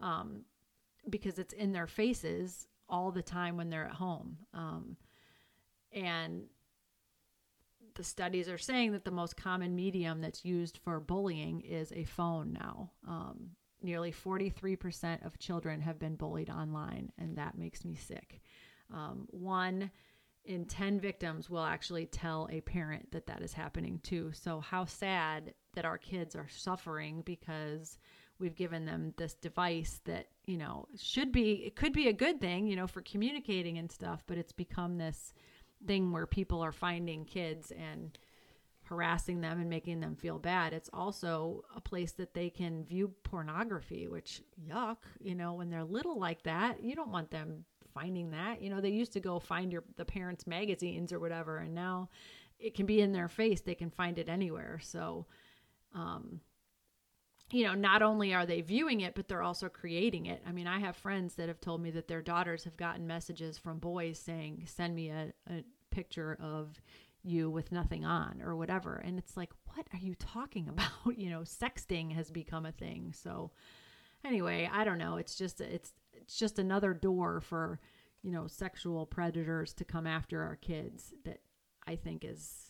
Um, 0.00 0.44
because 1.08 1.38
it's 1.38 1.54
in 1.54 1.72
their 1.72 1.86
faces 1.86 2.66
all 2.88 3.10
the 3.10 3.22
time 3.22 3.56
when 3.56 3.70
they're 3.70 3.86
at 3.86 3.92
home. 3.92 4.38
Um, 4.52 4.96
and 5.92 6.44
the 7.94 8.04
studies 8.04 8.48
are 8.48 8.58
saying 8.58 8.92
that 8.92 9.04
the 9.04 9.10
most 9.10 9.36
common 9.36 9.74
medium 9.74 10.20
that's 10.20 10.44
used 10.44 10.78
for 10.78 11.00
bullying 11.00 11.60
is 11.60 11.92
a 11.92 12.04
phone 12.04 12.52
now. 12.52 12.90
Um, 13.06 13.50
nearly 13.82 14.12
43% 14.12 15.24
of 15.24 15.38
children 15.38 15.80
have 15.80 15.98
been 15.98 16.16
bullied 16.16 16.50
online, 16.50 17.12
and 17.18 17.36
that 17.36 17.58
makes 17.58 17.84
me 17.84 17.94
sick. 17.94 18.40
Um, 18.92 19.26
one 19.30 19.90
in 20.44 20.64
10 20.64 21.00
victims 21.00 21.50
will 21.50 21.64
actually 21.64 22.06
tell 22.06 22.48
a 22.50 22.60
parent 22.62 23.10
that 23.12 23.26
that 23.26 23.42
is 23.42 23.52
happening 23.52 24.00
too. 24.02 24.32
So, 24.32 24.60
how 24.60 24.84
sad 24.84 25.54
that 25.74 25.84
our 25.84 25.98
kids 25.98 26.34
are 26.34 26.48
suffering 26.48 27.22
because 27.24 27.98
we've 28.40 28.56
given 28.56 28.86
them 28.86 29.14
this 29.16 29.34
device 29.34 30.00
that 30.04 30.26
you 30.46 30.56
know 30.56 30.86
should 30.98 31.30
be 31.30 31.52
it 31.66 31.76
could 31.76 31.92
be 31.92 32.08
a 32.08 32.12
good 32.12 32.40
thing 32.40 32.66
you 32.66 32.74
know 32.74 32.86
for 32.86 33.02
communicating 33.02 33.78
and 33.78 33.92
stuff 33.92 34.22
but 34.26 34.38
it's 34.38 34.52
become 34.52 34.98
this 34.98 35.32
thing 35.86 36.12
where 36.12 36.26
people 36.26 36.60
are 36.60 36.72
finding 36.72 37.24
kids 37.24 37.72
and 37.72 38.18
harassing 38.82 39.40
them 39.40 39.60
and 39.60 39.70
making 39.70 40.00
them 40.00 40.16
feel 40.16 40.36
bad. 40.38 40.72
It's 40.72 40.90
also 40.92 41.64
a 41.76 41.80
place 41.80 42.10
that 42.12 42.34
they 42.34 42.50
can 42.50 42.84
view 42.84 43.14
pornography 43.22 44.08
which 44.08 44.42
yuck 44.68 44.96
you 45.20 45.34
know 45.34 45.54
when 45.54 45.70
they're 45.70 45.84
little 45.84 46.18
like 46.18 46.42
that 46.42 46.82
you 46.82 46.96
don't 46.96 47.12
want 47.12 47.30
them 47.30 47.64
finding 47.94 48.30
that. 48.32 48.60
You 48.60 48.70
know 48.70 48.80
they 48.80 48.90
used 48.90 49.12
to 49.12 49.20
go 49.20 49.38
find 49.38 49.72
your 49.72 49.84
the 49.96 50.04
parents 50.04 50.46
magazines 50.46 51.12
or 51.12 51.20
whatever 51.20 51.58
and 51.58 51.74
now 51.74 52.08
it 52.58 52.74
can 52.74 52.84
be 52.84 53.00
in 53.00 53.12
their 53.12 53.28
face. 53.28 53.60
They 53.60 53.74
can 53.74 53.90
find 53.90 54.18
it 54.18 54.28
anywhere. 54.28 54.80
So 54.82 55.26
um 55.94 56.40
you 57.52 57.64
know, 57.64 57.74
not 57.74 58.02
only 58.02 58.32
are 58.34 58.46
they 58.46 58.60
viewing 58.60 59.00
it, 59.00 59.14
but 59.14 59.28
they're 59.28 59.42
also 59.42 59.68
creating 59.68 60.26
it. 60.26 60.42
I 60.46 60.52
mean, 60.52 60.66
I 60.66 60.78
have 60.78 60.96
friends 60.96 61.34
that 61.34 61.48
have 61.48 61.60
told 61.60 61.82
me 61.82 61.90
that 61.92 62.08
their 62.08 62.22
daughters 62.22 62.64
have 62.64 62.76
gotten 62.76 63.06
messages 63.06 63.58
from 63.58 63.78
boys 63.78 64.18
saying, 64.18 64.64
send 64.66 64.94
me 64.94 65.10
a, 65.10 65.32
a 65.48 65.64
picture 65.90 66.38
of 66.40 66.80
you 67.22 67.50
with 67.50 67.72
nothing 67.72 68.04
on 68.04 68.40
or 68.42 68.56
whatever. 68.56 68.96
And 68.96 69.18
it's 69.18 69.36
like, 69.36 69.50
what 69.74 69.86
are 69.92 69.98
you 69.98 70.14
talking 70.14 70.68
about? 70.68 71.18
you 71.18 71.30
know, 71.30 71.40
sexting 71.40 72.14
has 72.14 72.30
become 72.30 72.66
a 72.66 72.72
thing. 72.72 73.12
So 73.16 73.50
anyway, 74.24 74.70
I 74.72 74.84
don't 74.84 74.98
know. 74.98 75.16
It's 75.16 75.34
just, 75.34 75.60
it's, 75.60 75.92
it's 76.12 76.36
just 76.36 76.58
another 76.58 76.94
door 76.94 77.40
for, 77.40 77.80
you 78.22 78.30
know, 78.30 78.46
sexual 78.46 79.06
predators 79.06 79.72
to 79.74 79.84
come 79.84 80.06
after 80.06 80.42
our 80.42 80.56
kids 80.56 81.14
that 81.24 81.40
I 81.86 81.96
think 81.96 82.24
is 82.24 82.69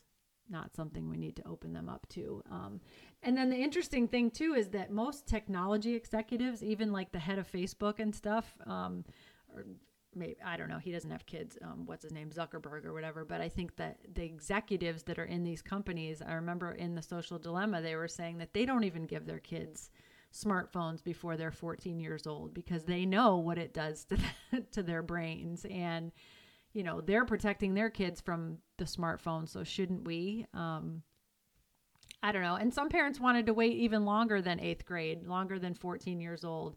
not 0.50 0.74
something 0.74 1.08
we 1.08 1.16
need 1.16 1.36
to 1.36 1.46
open 1.46 1.72
them 1.72 1.88
up 1.88 2.06
to. 2.10 2.42
Um, 2.50 2.80
and 3.22 3.36
then 3.36 3.50
the 3.50 3.56
interesting 3.56 4.08
thing 4.08 4.30
too 4.30 4.54
is 4.54 4.68
that 4.68 4.90
most 4.90 5.26
technology 5.26 5.94
executives, 5.94 6.62
even 6.62 6.92
like 6.92 7.12
the 7.12 7.18
head 7.18 7.38
of 7.38 7.50
Facebook 7.50 7.98
and 7.98 8.14
stuff, 8.14 8.56
um, 8.66 9.04
or 9.54 9.66
maybe 10.14 10.36
I 10.44 10.56
don't 10.56 10.68
know, 10.68 10.78
he 10.78 10.92
doesn't 10.92 11.10
have 11.10 11.26
kids. 11.26 11.56
Um, 11.62 11.86
what's 11.86 12.02
his 12.02 12.12
name, 12.12 12.30
Zuckerberg 12.30 12.84
or 12.84 12.92
whatever. 12.92 13.24
But 13.24 13.40
I 13.40 13.48
think 13.48 13.76
that 13.76 13.98
the 14.14 14.24
executives 14.24 15.02
that 15.04 15.18
are 15.18 15.24
in 15.24 15.44
these 15.44 15.62
companies, 15.62 16.22
I 16.22 16.34
remember 16.34 16.72
in 16.72 16.94
the 16.94 17.02
Social 17.02 17.38
Dilemma, 17.38 17.80
they 17.82 17.96
were 17.96 18.08
saying 18.08 18.38
that 18.38 18.52
they 18.52 18.64
don't 18.64 18.84
even 18.84 19.04
give 19.04 19.26
their 19.26 19.38
kids 19.38 19.90
smartphones 20.32 21.02
before 21.02 21.36
they're 21.36 21.50
14 21.50 21.98
years 21.98 22.26
old 22.26 22.54
because 22.54 22.84
they 22.84 23.04
know 23.04 23.36
what 23.36 23.58
it 23.58 23.74
does 23.74 24.04
to 24.04 24.16
to 24.72 24.82
their 24.82 25.02
brains 25.02 25.66
and 25.68 26.12
you 26.72 26.82
know 26.82 27.00
they're 27.00 27.24
protecting 27.24 27.74
their 27.74 27.90
kids 27.90 28.20
from 28.20 28.58
the 28.78 28.84
smartphone 28.84 29.48
so 29.48 29.64
shouldn't 29.64 30.04
we? 30.04 30.46
Um, 30.54 31.02
i 32.22 32.32
don't 32.32 32.42
know. 32.42 32.56
And 32.56 32.72
some 32.72 32.88
parents 32.88 33.18
wanted 33.18 33.46
to 33.46 33.54
wait 33.54 33.72
even 33.74 34.04
longer 34.04 34.42
than 34.42 34.60
eighth 34.60 34.84
grade 34.84 35.26
longer 35.26 35.58
than 35.58 35.74
14 35.74 36.20
years 36.20 36.44
old. 36.44 36.76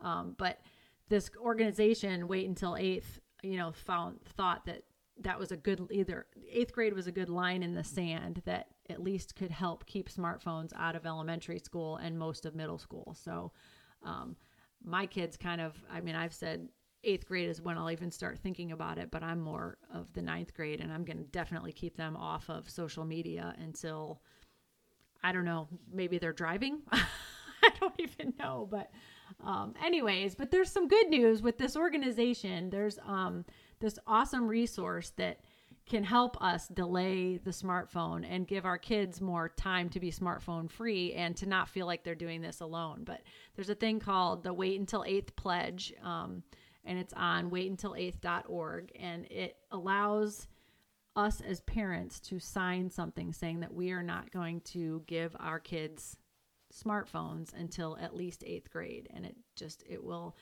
Um, 0.00 0.34
but 0.38 0.60
this 1.08 1.30
organization 1.38 2.28
wait 2.28 2.48
until 2.48 2.76
eighth 2.76 3.20
you 3.42 3.56
know 3.56 3.72
found 3.72 4.20
thought 4.36 4.64
that 4.66 4.82
that 5.20 5.38
was 5.38 5.52
a 5.52 5.56
good 5.56 5.86
either 5.90 6.26
eighth 6.50 6.72
grade 6.72 6.94
was 6.94 7.06
a 7.06 7.12
good 7.12 7.28
line 7.28 7.62
in 7.62 7.74
the 7.74 7.84
sand 7.84 8.42
that 8.44 8.68
at 8.90 9.02
least 9.02 9.36
could 9.36 9.50
help 9.50 9.86
keep 9.86 10.10
smartphones 10.10 10.72
out 10.76 10.96
of 10.96 11.06
elementary 11.06 11.58
school 11.58 11.96
and 11.96 12.18
most 12.18 12.44
of 12.44 12.54
middle 12.54 12.78
school. 12.78 13.16
So 13.18 13.52
um, 14.02 14.36
my 14.84 15.06
kids 15.06 15.36
kind 15.36 15.60
of 15.60 15.74
i 15.90 16.00
mean 16.00 16.14
i've 16.14 16.34
said 16.34 16.68
eighth 17.04 17.26
grade 17.26 17.48
is 17.48 17.60
when 17.60 17.78
i'll 17.78 17.90
even 17.90 18.10
start 18.10 18.38
thinking 18.38 18.72
about 18.72 18.98
it 18.98 19.10
but 19.10 19.22
i'm 19.22 19.40
more 19.40 19.78
of 19.92 20.12
the 20.12 20.22
ninth 20.22 20.54
grade 20.54 20.80
and 20.80 20.92
i'm 20.92 21.04
going 21.04 21.18
to 21.18 21.24
definitely 21.24 21.72
keep 21.72 21.96
them 21.96 22.16
off 22.16 22.48
of 22.48 22.68
social 22.68 23.04
media 23.04 23.54
until 23.58 24.20
i 25.22 25.32
don't 25.32 25.44
know 25.44 25.68
maybe 25.92 26.18
they're 26.18 26.32
driving 26.32 26.80
i 26.92 27.70
don't 27.80 27.94
even 27.98 28.32
know 28.38 28.66
but 28.70 28.90
um, 29.42 29.74
anyways, 29.82 30.34
but 30.34 30.50
there's 30.50 30.70
some 30.70 30.88
good 30.88 31.08
news 31.08 31.42
with 31.42 31.58
this 31.58 31.76
organization. 31.76 32.70
There's 32.70 32.98
um, 33.04 33.44
this 33.80 33.98
awesome 34.06 34.46
resource 34.46 35.10
that 35.16 35.40
can 35.86 36.02
help 36.02 36.40
us 36.42 36.66
delay 36.68 37.36
the 37.36 37.50
smartphone 37.50 38.24
and 38.28 38.48
give 38.48 38.64
our 38.64 38.78
kids 38.78 39.20
more 39.20 39.50
time 39.50 39.90
to 39.90 40.00
be 40.00 40.10
smartphone 40.10 40.70
free 40.70 41.12
and 41.12 41.36
to 41.36 41.46
not 41.46 41.68
feel 41.68 41.84
like 41.86 42.02
they're 42.04 42.14
doing 42.14 42.40
this 42.40 42.60
alone. 42.60 43.02
But 43.04 43.20
there's 43.54 43.68
a 43.68 43.74
thing 43.74 44.00
called 44.00 44.44
the 44.44 44.54
Wait 44.54 44.80
Until 44.80 45.04
8th 45.04 45.36
Pledge, 45.36 45.92
um, 46.02 46.42
and 46.84 46.98
it's 46.98 47.14
on 47.14 47.50
waituntil8th.org, 47.50 48.92
and 48.98 49.24
it 49.26 49.56
allows 49.70 50.46
us 51.16 51.40
as 51.40 51.60
parents 51.60 52.20
to 52.20 52.38
sign 52.38 52.90
something 52.90 53.32
saying 53.32 53.60
that 53.60 53.72
we 53.72 53.90
are 53.92 54.02
not 54.02 54.30
going 54.32 54.60
to 54.60 55.02
give 55.06 55.36
our 55.38 55.60
kids 55.60 56.16
smartphones 56.74 57.52
until 57.54 57.96
at 58.00 58.16
least 58.16 58.42
eighth 58.44 58.70
grade. 58.70 59.08
And 59.14 59.24
it 59.24 59.36
just, 59.54 59.84
it 59.88 60.02
will, 60.02 60.36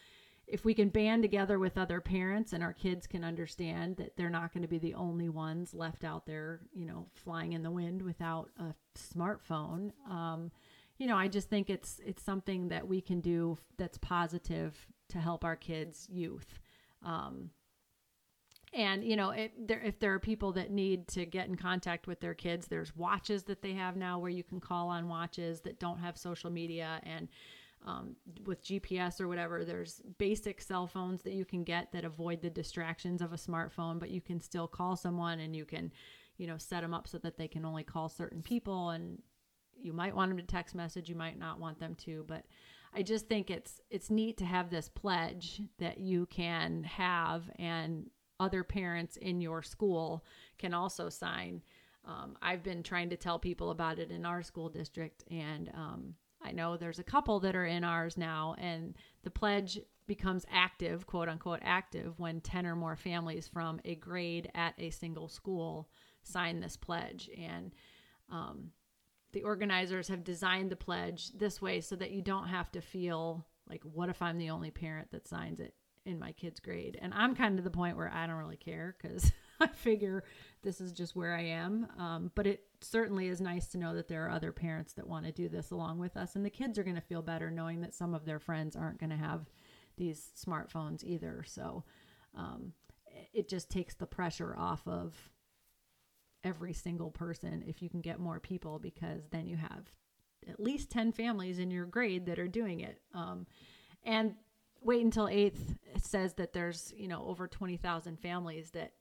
if 0.47 0.65
we 0.65 0.73
can 0.73 0.89
band 0.89 1.23
together 1.23 1.59
with 1.59 1.77
other 1.77 2.01
parents 2.01 2.53
and 2.53 2.63
our 2.63 2.73
kids 2.73 3.07
can 3.07 3.23
understand 3.23 3.97
that 3.99 4.17
they're 4.17 4.31
not 4.31 4.53
going 4.53 4.63
to 4.63 4.69
be 4.69 4.79
the 4.79 4.95
only 4.95 5.29
ones 5.29 5.75
left 5.75 6.05
out 6.05 6.27
there, 6.27 6.61
you 6.73 6.87
know, 6.87 7.07
flying 7.15 7.53
in 7.53 7.63
the 7.63 7.71
wind 7.71 8.01
without 8.01 8.51
a 8.59 8.75
smartphone. 8.99 9.93
Um, 10.11 10.51
you 10.99 11.07
know, 11.07 11.17
I 11.17 11.29
just 11.29 11.51
think 11.51 11.69
it's 11.69 12.01
it's 12.05 12.23
something 12.23 12.69
that 12.69 12.87
we 12.87 13.01
can 13.01 13.21
do 13.21 13.59
that's 13.77 13.99
positive 13.99 14.87
to 15.13 15.19
help 15.19 15.45
our 15.45 15.57
kids' 15.57 16.09
youth. 16.11 16.59
Um, 17.05 17.51
and 18.75 19.05
you 19.05 19.17
know 19.17 19.35
there, 19.59 19.81
if 19.83 19.99
there 20.01 20.15
are 20.15 20.19
people 20.19 20.53
that 20.53 20.71
need 20.71 21.07
to 21.09 21.27
get 21.27 21.49
in 21.49 21.57
contact 21.57 22.07
with 22.07 22.21
their 22.21 22.35
kids 22.35 22.67
there's 22.67 22.97
watches 22.97 23.43
that 23.45 23.63
they 23.63 23.73
have 23.73 23.97
now 23.97 24.19
where 24.19 24.31
you 24.31 24.43
can 24.43 24.61
call 24.61 24.89
on 24.89 25.09
watches 25.09 25.61
that 25.61 25.79
don't 25.79 25.99
have 25.99 26.17
social 26.17 26.51
media 26.51 27.01
and 27.05 27.29
um, 27.85 28.17
with 28.47 28.65
gps 28.65 29.21
or 29.21 29.29
whatever 29.29 29.65
there's 29.65 30.01
basic 30.19 30.61
cell 30.61 30.87
phones 30.87 31.23
that 31.23 31.35
you 31.35 31.45
can 31.45 31.65
get 31.65 31.93
that 31.93 32.05
avoid 32.05 32.41
the 32.41 32.51
distractions 32.51 33.21
of 33.21 33.33
a 33.33 33.37
smartphone 33.37 33.99
but 33.99 34.11
you 34.11 34.21
can 34.21 34.41
still 34.41 34.67
call 34.67 34.97
someone 34.97 35.41
and 35.41 35.55
you 35.55 35.65
can 35.65 35.93
you 36.39 36.47
know 36.47 36.57
set 36.57 36.81
them 36.81 36.95
up 36.95 37.07
so 37.07 37.19
that 37.19 37.37
they 37.37 37.49
can 37.49 37.65
only 37.65 37.83
call 37.83 38.09
certain 38.09 38.43
people 38.43 38.91
and 38.91 39.21
you 39.79 39.93
might 39.93 40.15
want 40.15 40.31
them 40.31 40.39
to 40.39 40.47
text 40.47 40.75
message 40.75 41.09
you 41.09 41.17
might 41.17 41.39
not 41.39 41.59
want 41.59 41.79
them 41.79 41.95
to 41.97 42.25
but 42.27 42.45
I 42.95 43.03
just 43.03 43.29
think 43.29 43.51
it's 43.51 43.81
it's 43.91 44.11
neat 44.11 44.37
to 44.39 44.45
have 44.45 44.71
this 44.71 44.89
pledge 44.89 45.63
that 45.79 45.99
you 45.99 46.27
can 46.27 46.85
have 46.85 47.51
and 47.59 48.11
other 48.39 48.65
parents 48.65 49.17
in 49.17 49.41
your 49.41 49.63
school 49.63 50.25
can 50.59 50.75
also 50.75 51.09
sign. 51.09 51.63
Um, 52.05 52.37
I've 52.43 52.65
been 52.65 52.83
trying 52.83 53.11
to 53.11 53.17
tell 53.17 53.39
people 53.39 53.71
about 53.71 54.01
it 54.01 54.11
in 54.11 54.27
our 54.27 54.43
school 54.43 54.69
district, 54.69 55.23
and 55.31 55.71
um, 55.75 56.15
I 56.43 56.51
know 56.51 56.77
there's 56.77 56.99
a 56.99 57.05
couple 57.05 57.39
that 57.41 57.55
are 57.55 57.65
in 57.65 57.85
ours 57.85 58.17
now, 58.17 58.57
and 58.59 58.97
the 59.23 59.31
pledge 59.31 59.79
becomes 60.07 60.45
active, 60.51 61.07
quote 61.07 61.29
unquote, 61.29 61.61
active 61.63 62.19
when 62.19 62.41
10 62.41 62.67
or 62.67 62.75
more 62.75 62.97
families 62.97 63.47
from 63.47 63.81
a 63.85 63.95
grade 63.95 64.51
at 64.55 64.75
a 64.79 64.91
single 64.91 65.29
school 65.29 65.89
sign 66.25 66.61
this 66.61 66.77
pledge. 66.77 67.31
And 67.39 67.73
um, 68.31 68.73
the 69.33 69.43
organizers 69.43 70.09
have 70.09 70.25
designed 70.25 70.71
the 70.71 70.77
pledge 70.77 71.31
this 71.33 71.61
way 71.61 71.81
so 71.81 71.97
that 71.97 72.11
you 72.11 72.23
don't 72.23 72.49
have 72.49 72.71
to 72.73 72.81
feel 72.81 73.47
like, 73.69 73.83
what 73.85 74.09
if 74.09 74.21
I'm 74.21 74.39
the 74.39 74.51
only 74.51 74.71
parent 74.71 75.11
that 75.13 75.27
signs 75.27 75.61
it? 75.61 75.75
in 76.05 76.19
my 76.19 76.33
kids' 76.33 76.61
grade. 76.61 76.99
And 77.01 77.13
I'm 77.15 77.35
kind 77.35 77.53
of 77.53 77.59
to 77.59 77.63
the 77.63 77.77
point 77.77 77.97
where 77.97 78.11
I 78.13 78.27
don't 78.27 78.37
really 78.37 78.57
care 78.57 78.97
because 79.01 79.31
I 79.61 79.69
figure 79.69 80.25
this 80.63 80.81
is 80.81 80.93
just 80.93 81.15
where 81.15 81.35
I 81.35 81.43
am. 81.43 81.87
Um, 81.99 82.31
but 82.35 82.47
it 82.47 82.65
certainly 82.81 83.29
is 83.29 83.41
nice 83.41 83.69
to 83.69 83.79
know 83.79 83.95
that 83.95 84.09
there 84.09 84.27
are 84.27 84.31
other 84.31 84.53
parents 84.53 84.95
that 84.95 85.07
want 85.07 85.27
to 85.27 85.33
do 85.33 85.49
this 85.49 85.71
along 85.71 85.99
with 85.99 86.17
us. 86.17 86.35
And 86.35 86.45
the 86.45 86.51
kids 86.51 86.79
are 86.79 86.85
going 86.85 86.97
to 86.97 87.03
feel 87.03 87.23
better 87.23 87.51
knowing 87.51 87.81
that 87.83 87.95
some 87.95 88.15
of 88.15 88.25
their 88.25 88.41
friends 88.41 88.77
aren't 88.77 88.99
going 88.99 89.11
to 89.11 89.17
have 89.17 89.47
these 89.97 90.31
smartphones 90.37 91.05
either. 91.05 91.45
So 91.47 91.85
um, 92.37 92.73
it 93.33 93.49
just 93.49 93.71
takes 93.71 93.95
the 93.95 94.07
pressure 94.07 94.57
off 94.59 94.87
of 94.87 95.15
every 96.45 96.73
single 96.73 97.11
person 97.11 97.65
if 97.67 97.83
you 97.83 97.89
can 97.89 98.01
get 98.01 98.19
more 98.19 98.41
people 98.41 98.79
because 98.79 99.23
then 99.31 99.47
you 99.47 99.57
have 99.57 99.91
at 100.49 100.59
least 100.59 100.91
10 100.91 101.13
families 101.13 101.59
in 101.59 101.71
your 101.71 101.87
grade 101.87 102.27
that 102.27 102.39
are 102.39 102.49
doing 102.49 102.81
it. 102.81 103.01
Um, 103.15 103.47
and 104.05 104.35
wait 104.81 105.05
until 105.05 105.27
8th 105.27 105.77
it 105.95 106.05
says 106.05 106.35
that 106.35 106.53
there's 106.53 106.93
you 106.97 107.07
know 107.07 107.25
over 107.27 107.47
20,000 107.47 108.19
families 108.19 108.71
that 108.73 108.93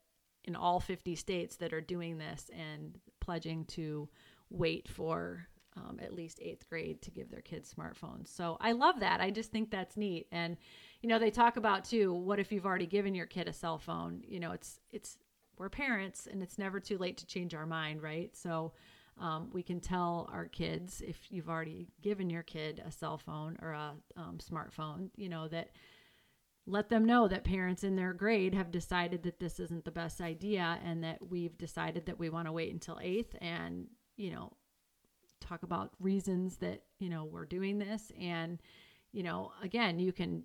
in 0.43 0.55
all 0.55 0.79
50 0.79 1.15
states 1.15 1.55
that 1.57 1.73
are 1.73 1.81
doing 1.81 2.17
this 2.17 2.49
and 2.55 2.99
pledging 3.19 3.65
to 3.65 4.09
wait 4.49 4.87
for 4.87 5.47
um, 5.77 5.99
at 6.01 6.13
least 6.13 6.39
eighth 6.41 6.67
grade 6.69 7.01
to 7.01 7.11
give 7.11 7.29
their 7.29 7.41
kids 7.41 7.73
smartphones. 7.73 8.27
So 8.27 8.57
I 8.59 8.73
love 8.73 8.99
that. 8.99 9.21
I 9.21 9.31
just 9.31 9.51
think 9.51 9.71
that's 9.71 9.95
neat. 9.95 10.27
And 10.31 10.57
you 11.01 11.09
know, 11.09 11.17
they 11.17 11.31
talk 11.31 11.57
about 11.57 11.85
too. 11.85 12.13
What 12.13 12.39
if 12.39 12.51
you've 12.51 12.65
already 12.65 12.85
given 12.85 13.15
your 13.15 13.25
kid 13.25 13.47
a 13.47 13.53
cell 13.53 13.77
phone? 13.77 14.21
You 14.27 14.39
know, 14.39 14.51
it's 14.51 14.79
it's 14.91 15.17
we're 15.61 15.69
parents, 15.69 16.27
and 16.29 16.41
it's 16.41 16.57
never 16.57 16.79
too 16.79 16.97
late 16.97 17.17
to 17.17 17.25
change 17.27 17.53
our 17.53 17.67
mind, 17.67 18.01
right? 18.01 18.35
So 18.35 18.73
um, 19.19 19.51
we 19.53 19.61
can 19.61 19.79
tell 19.79 20.27
our 20.33 20.47
kids 20.47 21.03
if 21.07 21.17
you've 21.29 21.49
already 21.49 21.87
given 22.01 22.31
your 22.31 22.41
kid 22.41 22.81
a 22.83 22.91
cell 22.91 23.19
phone 23.19 23.59
or 23.61 23.73
a 23.73 23.93
um, 24.17 24.39
smartphone, 24.39 25.11
you 25.15 25.29
know, 25.29 25.47
that 25.49 25.69
let 26.65 26.89
them 26.89 27.05
know 27.05 27.27
that 27.27 27.43
parents 27.43 27.83
in 27.83 27.95
their 27.95 28.11
grade 28.11 28.55
have 28.55 28.71
decided 28.71 29.21
that 29.21 29.39
this 29.39 29.59
isn't 29.59 29.85
the 29.85 29.91
best 29.91 30.19
idea 30.19 30.79
and 30.83 31.03
that 31.03 31.19
we've 31.29 31.55
decided 31.59 32.07
that 32.07 32.17
we 32.17 32.31
want 32.31 32.47
to 32.47 32.51
wait 32.51 32.73
until 32.73 32.97
eighth 32.99 33.35
and, 33.39 33.85
you 34.17 34.31
know, 34.31 34.51
talk 35.41 35.61
about 35.61 35.91
reasons 35.99 36.57
that, 36.57 36.81
you 36.97 37.09
know, 37.09 37.25
we're 37.25 37.45
doing 37.45 37.77
this. 37.77 38.11
And, 38.19 38.57
you 39.11 39.21
know, 39.21 39.51
again, 39.61 39.99
you 39.99 40.11
can 40.11 40.43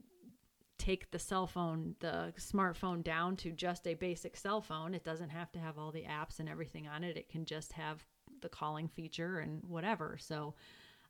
take 0.79 1.11
the 1.11 1.19
cell 1.19 1.47
phone, 1.47 1.95
the 2.01 2.33
smartphone 2.39 3.03
down 3.03 3.37
to 3.37 3.53
just 3.53 3.87
a 3.87 3.95
basic 3.95 4.37
cell 4.37 4.61
phone. 4.61 4.95
It 4.95 5.05
doesn't 5.05 5.31
have 5.31 5.51
to 5.53 5.59
have 5.59 5.79
all 5.79 5.91
the 5.91 6.05
apps 6.05 6.39
and 6.39 6.49
everything 6.49 6.87
on 6.89 7.05
it. 7.05 7.17
It 7.17 7.29
can 7.29 7.45
just 7.45 7.73
have 7.73 8.05
the 8.41 8.49
calling 8.49 8.89
feature 8.89 9.39
and 9.39 9.63
whatever. 9.67 10.17
So, 10.21 10.55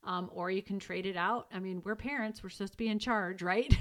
um, 0.04 0.30
or 0.32 0.50
you 0.50 0.62
can 0.62 0.78
trade 0.78 1.06
it 1.06 1.16
out. 1.16 1.48
I 1.52 1.58
mean, 1.58 1.82
we're 1.84 1.96
parents; 1.96 2.42
we're 2.42 2.50
supposed 2.50 2.72
to 2.72 2.78
be 2.78 2.88
in 2.88 2.98
charge, 2.98 3.42
right? 3.42 3.76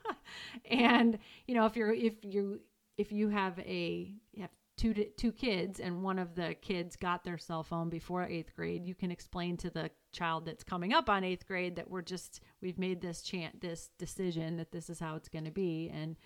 and 0.70 1.18
you 1.46 1.54
know, 1.54 1.66
if 1.66 1.76
you're 1.76 1.92
if 1.92 2.24
you 2.24 2.60
if 2.98 3.12
you 3.12 3.28
have 3.28 3.58
a 3.60 4.12
you 4.32 4.42
have 4.42 4.50
two 4.76 4.94
two 5.16 5.32
kids 5.32 5.80
and 5.80 6.02
one 6.02 6.18
of 6.18 6.34
the 6.34 6.54
kids 6.60 6.96
got 6.96 7.24
their 7.24 7.38
cell 7.38 7.62
phone 7.62 7.88
before 7.88 8.24
eighth 8.24 8.54
grade, 8.54 8.84
you 8.84 8.94
can 8.94 9.10
explain 9.10 9.56
to 9.58 9.70
the 9.70 9.90
child 10.14 10.46
that's 10.46 10.64
coming 10.64 10.92
up 10.92 11.08
on 11.10 11.24
eighth 11.24 11.46
grade 11.46 11.76
that 11.76 11.90
we're 11.90 12.02
just 12.02 12.40
we've 12.62 12.78
made 12.78 13.00
this 13.00 13.22
chant 13.22 13.60
this 13.60 13.90
decision 13.98 14.56
that 14.56 14.72
this 14.72 14.88
is 14.88 14.98
how 14.98 15.16
it's 15.16 15.28
going 15.28 15.44
to 15.44 15.50
be 15.50 15.90
and 15.92 16.16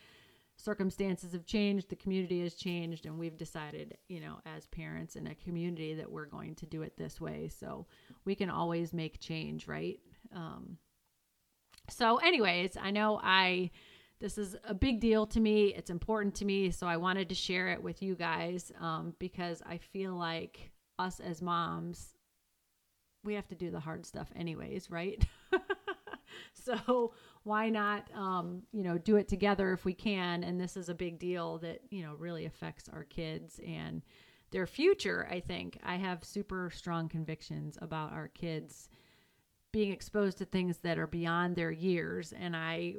circumstances 0.59 1.33
have 1.33 1.47
changed, 1.47 1.89
the 1.89 1.97
community 1.97 2.43
has 2.43 2.55
changed, 2.55 3.07
and 3.07 3.19
we've 3.19 3.37
decided, 3.37 3.97
you 4.09 4.21
know, 4.21 4.41
as 4.45 4.67
parents 4.67 5.17
in 5.17 5.29
a 5.29 5.35
community 5.37 5.95
that 5.95 6.11
we're 6.11 6.27
going 6.27 6.55
to 6.57 6.67
do 6.67 6.83
it 6.83 6.97
this 6.97 7.21
way. 7.21 7.49
So 7.49 7.87
we 8.25 8.35
can 8.35 8.51
always 8.51 8.93
make 8.93 9.21
change, 9.21 9.69
right? 9.69 10.01
Um, 10.35 10.77
so, 11.89 12.17
anyways, 12.17 12.77
I 12.77 12.91
know 12.91 13.21
I 13.23 13.71
this 14.21 14.37
is 14.37 14.57
a 14.65 14.75
big 14.75 14.99
deal 14.99 15.27
to 15.27 15.39
me. 15.39 15.73
It's 15.75 15.91
important 15.91 16.35
to 16.37 16.45
me, 16.45 16.73
so 16.73 16.89
I 16.89 16.97
wanted 16.97 17.29
to 17.29 17.37
share 17.37 17.69
it 17.69 17.81
with 17.81 18.03
you 18.03 18.17
guys 18.17 18.73
um, 18.81 19.15
because 19.21 19.63
I 19.65 19.79
feel 19.79 20.15
like 20.15 20.73
us 20.99 21.21
as 21.21 21.41
moms, 21.41 22.17
we 23.25 23.35
have 23.35 23.49
to 23.49 23.55
do 23.55 23.71
the 23.71 23.81
hard 23.81 24.07
stuff 24.07 24.29
anyways, 24.37 24.91
right? 24.91 25.25
so 26.53 27.13
why 27.43 27.69
not, 27.69 28.09
um, 28.15 28.63
you 28.73 28.83
know, 28.83 28.99
do 28.99 29.17
it 29.17 29.29
together 29.29 29.73
if 29.73 29.85
we 29.85 29.95
can? 29.95 30.45
And 30.45 30.61
this 30.61 30.77
is 30.77 30.89
a 30.89 30.95
big 30.95 31.19
deal 31.19 31.59
that, 31.59 31.81
you 31.91 32.03
know, 32.03 32.15
really 32.15 32.47
affects 32.47 32.89
our 32.89 33.05
kids 33.05 33.61
and 33.67 34.03
their 34.51 34.67
future. 34.67 35.29
I 35.31 35.41
think 35.41 35.79
I 35.83 35.97
have 35.97 36.25
super 36.25 36.71
strong 36.75 37.09
convictions 37.09 37.79
about 37.81 38.13
our 38.13 38.29
kids 38.29 38.89
being 39.73 39.93
exposed 39.93 40.39
to 40.39 40.45
things 40.45 40.79
that 40.79 40.99
are 40.99 41.07
beyond 41.07 41.55
their 41.55 41.71
years. 41.71 42.33
And 42.33 42.57
I 42.57 42.95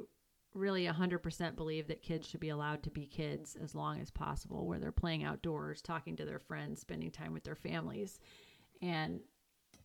really 0.54 0.86
100% 0.86 1.56
believe 1.56 1.88
that 1.88 2.02
kids 2.02 2.28
should 2.28 2.40
be 2.40 2.48
allowed 2.48 2.82
to 2.84 2.90
be 2.90 3.06
kids 3.06 3.56
as 3.62 3.74
long 3.74 4.00
as 4.00 4.10
possible, 4.10 4.66
where 4.66 4.78
they're 4.78 4.92
playing 4.92 5.24
outdoors, 5.24 5.82
talking 5.82 6.16
to 6.16 6.24
their 6.24 6.38
friends, 6.38 6.80
spending 6.80 7.10
time 7.10 7.32
with 7.32 7.44
their 7.44 7.54
families. 7.54 8.20
And 8.82 9.20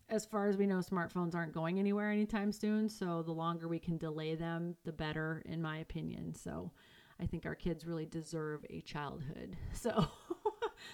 as 0.09 0.25
far 0.25 0.47
as 0.47 0.57
we 0.57 0.67
know, 0.67 0.77
smartphones 0.77 1.35
aren't 1.35 1.53
going 1.53 1.79
anywhere 1.79 2.11
anytime 2.11 2.51
soon. 2.51 2.89
So 2.89 3.23
the 3.23 3.31
longer 3.31 3.67
we 3.67 3.79
can 3.79 3.97
delay 3.97 4.35
them, 4.35 4.75
the 4.83 4.91
better, 4.91 5.41
in 5.45 5.61
my 5.61 5.79
opinion. 5.79 6.35
So 6.35 6.71
I 7.19 7.25
think 7.25 7.45
our 7.45 7.55
kids 7.55 7.85
really 7.85 8.05
deserve 8.05 8.65
a 8.69 8.81
childhood. 8.81 9.55
So. 9.73 10.07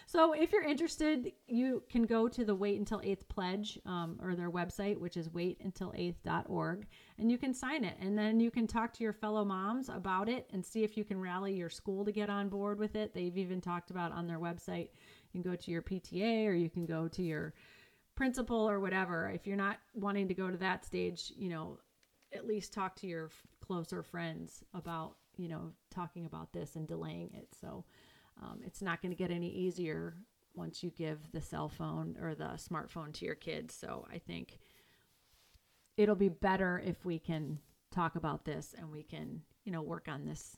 so 0.05 0.33
if 0.33 0.51
you're 0.51 0.63
interested, 0.63 1.31
you 1.47 1.83
can 1.89 2.03
go 2.03 2.27
to 2.27 2.45
the 2.45 2.53
Wait 2.55 2.77
Until 2.77 2.99
8th 2.99 3.27
Pledge 3.29 3.79
um, 3.85 4.19
or 4.21 4.35
their 4.35 4.51
website, 4.51 4.97
which 4.97 5.17
is 5.17 5.29
waituntil8th.org, 5.29 6.87
and 7.17 7.31
you 7.31 7.37
can 7.37 7.53
sign 7.53 7.83
it. 7.83 7.97
And 7.99 8.17
then 8.17 8.39
you 8.39 8.51
can 8.51 8.67
talk 8.67 8.93
to 8.93 9.03
your 9.03 9.13
fellow 9.13 9.43
moms 9.43 9.89
about 9.89 10.29
it 10.29 10.49
and 10.53 10.65
see 10.65 10.83
if 10.83 10.97
you 10.97 11.03
can 11.03 11.19
rally 11.19 11.53
your 11.53 11.69
school 11.69 12.05
to 12.05 12.11
get 12.11 12.29
on 12.29 12.49
board 12.49 12.79
with 12.79 12.95
it. 12.95 13.13
They've 13.13 13.37
even 13.37 13.61
talked 13.61 13.91
about 13.91 14.11
on 14.11 14.27
their 14.27 14.39
website, 14.39 14.89
you 15.31 15.41
can 15.41 15.49
go 15.49 15.55
to 15.55 15.71
your 15.71 15.81
PTA 15.81 16.47
or 16.47 16.53
you 16.53 16.69
can 16.69 16.85
go 16.85 17.07
to 17.07 17.23
your 17.23 17.53
principal 18.21 18.69
or 18.69 18.79
whatever. 18.79 19.31
If 19.33 19.47
you're 19.47 19.57
not 19.57 19.79
wanting 19.95 20.27
to 20.27 20.35
go 20.35 20.51
to 20.51 20.57
that 20.57 20.85
stage, 20.85 21.33
you 21.35 21.49
know, 21.49 21.79
at 22.31 22.45
least 22.45 22.71
talk 22.71 22.95
to 22.97 23.07
your 23.07 23.31
closer 23.61 24.03
friends 24.03 24.63
about, 24.75 25.15
you 25.37 25.47
know, 25.49 25.71
talking 25.89 26.27
about 26.27 26.53
this 26.53 26.75
and 26.75 26.87
delaying 26.87 27.31
it. 27.33 27.47
So, 27.59 27.83
um, 28.39 28.59
it's 28.63 28.79
not 28.79 29.01
going 29.01 29.11
to 29.11 29.17
get 29.17 29.31
any 29.31 29.49
easier 29.49 30.13
once 30.53 30.83
you 30.83 30.91
give 30.91 31.17
the 31.31 31.41
cell 31.41 31.67
phone 31.67 32.15
or 32.21 32.35
the 32.35 32.51
smartphone 32.57 33.11
to 33.13 33.25
your 33.25 33.33
kids. 33.33 33.73
So 33.73 34.05
I 34.13 34.19
think 34.19 34.59
it'll 35.97 36.13
be 36.13 36.29
better 36.29 36.79
if 36.85 37.03
we 37.03 37.17
can 37.17 37.57
talk 37.89 38.15
about 38.15 38.45
this 38.45 38.75
and 38.77 38.91
we 38.91 39.01
can, 39.01 39.41
you 39.65 39.71
know, 39.71 39.81
work 39.81 40.07
on 40.07 40.25
this 40.25 40.57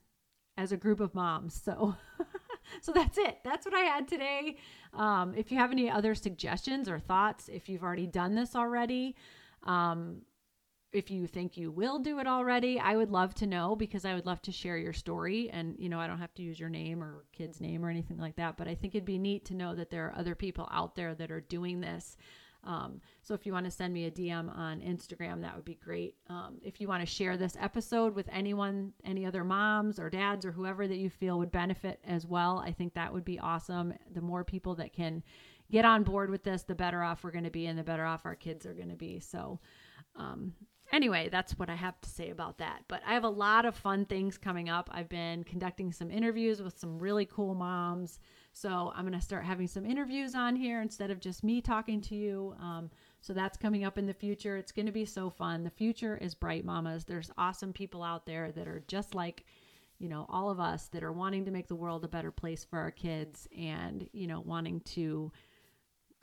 as 0.58 0.74
a 0.74 0.78
group 0.78 1.00
of 1.00 1.16
moms. 1.16 1.54
So 1.64 1.96
so 2.82 2.92
that's 2.92 3.18
it. 3.18 3.40
That's 3.44 3.66
what 3.66 3.76
I 3.76 3.82
had 3.82 4.08
today. 4.08 4.58
Um, 4.94 5.34
if 5.36 5.52
you 5.52 5.58
have 5.58 5.72
any 5.72 5.90
other 5.90 6.16
suggestions 6.16 6.88
or 6.88 7.00
thoughts, 7.00 7.50
if 7.52 7.70
you've 7.70 7.84
already 7.84 8.08
done 8.08 8.36
this 8.36 8.56
already, 8.56 9.16
um, 9.64 10.22
if 10.92 11.10
you 11.10 11.26
think 11.26 11.58
you 11.58 11.72
will 11.72 12.00
do 12.00 12.20
it 12.20 12.28
already, 12.28 12.80
I 12.80 12.96
would 12.96 13.10
love 13.10 13.34
to 13.36 13.48
know 13.48 13.76
because 13.76 14.06
I 14.06 14.14
would 14.14 14.28
love 14.28 14.42
to 14.44 14.52
share 14.52 14.78
your 14.78 14.94
story. 14.94 15.50
And, 15.50 15.76
you 15.80 15.90
know, 15.90 16.00
I 16.00 16.06
don't 16.06 16.20
have 16.20 16.36
to 16.36 16.44
use 16.44 16.60
your 16.60 16.70
name 16.70 17.04
or 17.04 17.26
kid's 17.34 17.60
name 17.60 17.84
or 17.84 17.90
anything 17.90 18.20
like 18.20 18.36
that, 18.36 18.58
but 18.58 18.68
I 18.68 18.76
think 18.76 18.94
it'd 18.94 19.04
be 19.04 19.18
neat 19.18 19.46
to 19.46 19.56
know 19.56 19.74
that 19.74 19.90
there 19.90 20.06
are 20.06 20.18
other 20.18 20.36
people 20.36 20.70
out 20.72 20.96
there 20.96 21.16
that 21.16 21.32
are 21.32 21.42
doing 21.42 21.82
this. 21.82 22.16
Um, 22.66 23.02
so 23.22 23.34
if 23.34 23.46
you 23.46 23.54
want 23.54 23.66
to 23.66 23.72
send 23.72 23.94
me 23.94 24.06
a 24.06 24.12
DM 24.12 24.56
on 24.56 24.80
Instagram, 24.82 25.42
that 25.42 25.56
would 25.56 25.66
be 25.66 25.76
great. 25.84 26.16
Um, 26.30 26.60
if 26.64 26.80
you 26.80 26.88
want 26.88 27.02
to 27.02 27.06
share 27.06 27.36
this 27.36 27.58
episode 27.60 28.16
with 28.16 28.28
anyone, 28.32 28.94
any 29.04 29.26
other 29.26 29.44
moms 29.44 30.00
or 30.00 30.10
dads 30.10 30.46
or 30.46 30.52
whoever 30.52 30.88
that 30.88 30.98
you 30.98 31.10
feel 31.10 31.38
would 31.40 31.52
benefit 31.52 32.00
as 32.08 32.26
well, 32.26 32.64
I 32.66 32.72
think 32.72 32.94
that 32.94 33.14
would 33.14 33.26
be 33.26 33.40
awesome. 33.40 33.94
The 34.14 34.22
more 34.22 34.44
people 34.44 34.76
that 34.76 34.94
can 34.94 35.24
get 35.72 35.86
on 35.86 36.04
board 36.04 36.30
with 36.30 36.44
this, 36.44 36.64
the 36.64 36.76
better 36.76 37.04
off 37.04 37.24
we're 37.24 37.32
going 37.32 37.44
to 37.44 37.50
be 37.50 37.66
and 37.66 37.78
the 37.78 37.84
better 37.84 38.06
off 38.06 38.26
our 38.26 38.36
kids 38.36 38.66
are 38.66 38.74
going 38.74 38.90
to 38.90 38.96
be. 38.96 39.20
So, 39.20 39.60
um, 40.16 40.54
anyway, 40.92 41.30
that's 41.32 41.58
what 41.58 41.70
I 41.70 41.76
have 41.76 42.00
to 42.02 42.10
say 42.10 42.30
about 42.30 42.58
that. 42.60 42.84
But 42.88 43.02
I 43.08 43.14
have 43.14 43.24
a 43.24 43.30
lot 43.30 43.66
of 43.66 43.76
fun 43.76 44.06
things 44.06 44.38
coming 44.38 44.70
up. 44.70 44.90
I've 44.92 45.10
been 45.10 45.44
conducting 45.44 45.92
some 45.92 46.12
interviews 46.12 46.62
with 46.62 46.78
some 46.78 47.00
really 47.00 47.26
cool 47.26 47.56
moms. 47.56 48.20
So 48.54 48.92
I'm 48.96 49.06
going 49.06 49.20
to 49.20 49.26
start 49.26 49.46
having 49.46 49.68
some 49.68 49.86
interviews 49.86 50.36
on 50.36 50.56
here 50.56 50.82
instead 50.82 51.10
of 51.10 51.20
just 51.20 51.44
me 51.44 51.62
talking 51.62 52.02
to 52.02 52.16
you. 52.16 52.56
Um, 52.62 52.90
so 53.22 53.34
that's 53.34 53.58
coming 53.58 53.84
up 53.84 53.98
in 53.98 54.06
the 54.06 54.14
future. 54.14 54.58
It's 54.58 54.72
going 54.72 54.86
to 54.86 54.92
be 54.92 55.06
so 55.06 55.30
fun. 55.30 55.64
The 55.64 55.70
future 55.70 56.18
is 56.18 56.36
bright, 56.36 56.66
mamas. 56.66 57.06
There's 57.06 57.32
awesome 57.38 57.74
people 57.74 58.04
out 58.04 58.26
there 58.26 58.52
that 58.52 58.68
are 58.68 58.84
just 58.88 59.16
like, 59.16 59.46
you 59.98 60.10
know, 60.10 60.26
all 60.30 60.50
of 60.50 60.60
us 60.60 60.88
that 60.88 61.04
are 61.04 61.14
wanting 61.14 61.46
to 61.46 61.52
make 61.52 61.68
the 61.68 61.76
world 61.76 62.04
a 62.04 62.10
better 62.10 62.32
place 62.32 62.64
for 62.64 62.78
our 62.78 62.92
kids 62.92 63.48
and, 63.58 64.08
you 64.12 64.28
know, 64.28 64.42
wanting 64.42 64.82
to 64.82 65.32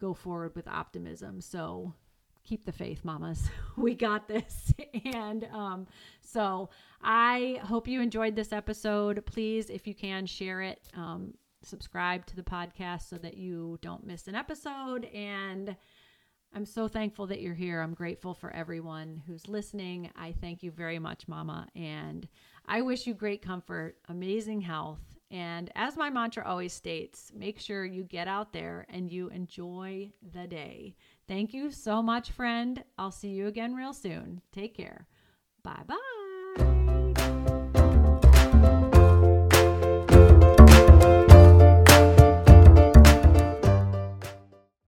go 0.01 0.15
forward 0.15 0.55
with 0.55 0.69
optimism. 0.69 1.41
So 1.41 1.95
keep 2.51 2.65
the 2.65 2.73
faith, 2.73 3.05
mamas. 3.05 3.49
We 3.77 3.95
got 3.95 4.27
this. 4.27 4.75
and 5.05 5.47
um, 5.53 5.87
so 6.21 6.69
I 7.01 7.61
hope 7.63 7.87
you 7.87 8.01
enjoyed 8.01 8.35
this 8.35 8.53
episode. 8.53 9.25
Please, 9.25 9.71
if 9.71 9.87
you 9.87 9.95
can, 9.95 10.27
share 10.27 10.61
it. 10.61 10.81
Um, 10.97 11.35
subscribe 11.63 12.27
to 12.27 12.35
the 12.35 12.43
podcast 12.43 13.09
so 13.09 13.17
that 13.19 13.37
you 13.37 13.79
don't 13.83 14.05
miss 14.05 14.27
an 14.27 14.35
episode. 14.35 15.05
And 15.15 15.77
I'm 16.53 16.67
so 16.67 16.89
thankful 16.89 17.29
that 17.29 17.41
you're 17.41 17.55
here. 17.55 17.81
I'm 17.81 17.95
grateful 17.95 18.35
for 18.35 18.51
everyone 18.53 19.23
who's 19.29 19.47
listening. 19.47 20.11
I 20.17 20.35
thank 20.41 20.65
you 20.65 20.73
very 20.73 20.99
much, 20.99 21.29
Mama. 21.29 21.69
And 21.77 22.27
I 22.67 22.83
wish 22.83 23.07
you 23.07 23.15
great 23.15 23.43
comfort, 23.43 23.97
amazing 24.09 24.61
health. 24.61 25.01
And 25.31 25.71
as 25.77 25.97
my 25.97 26.11
mantra 26.11 26.45
always 26.45 26.73
states, 26.73 27.31
make 27.33 27.61
sure 27.61 27.85
you 27.85 28.03
get 28.03 28.27
out 28.27 28.53
there 28.53 28.87
and 28.89 29.09
you 29.09 29.29
enjoy 29.29 30.11
the 30.33 30.49
day. 30.49 30.97
Thank 31.31 31.55
you 31.55 31.71
so 31.71 32.03
much, 32.03 32.33
friend. 32.33 32.83
I'll 32.99 33.13
see 33.13 33.29
you 33.29 33.47
again 33.47 33.73
real 33.73 33.93
soon. 33.93 34.41
Take 34.51 34.75
care. 34.77 35.07
Bye 35.63 35.85
bye. 35.87 36.20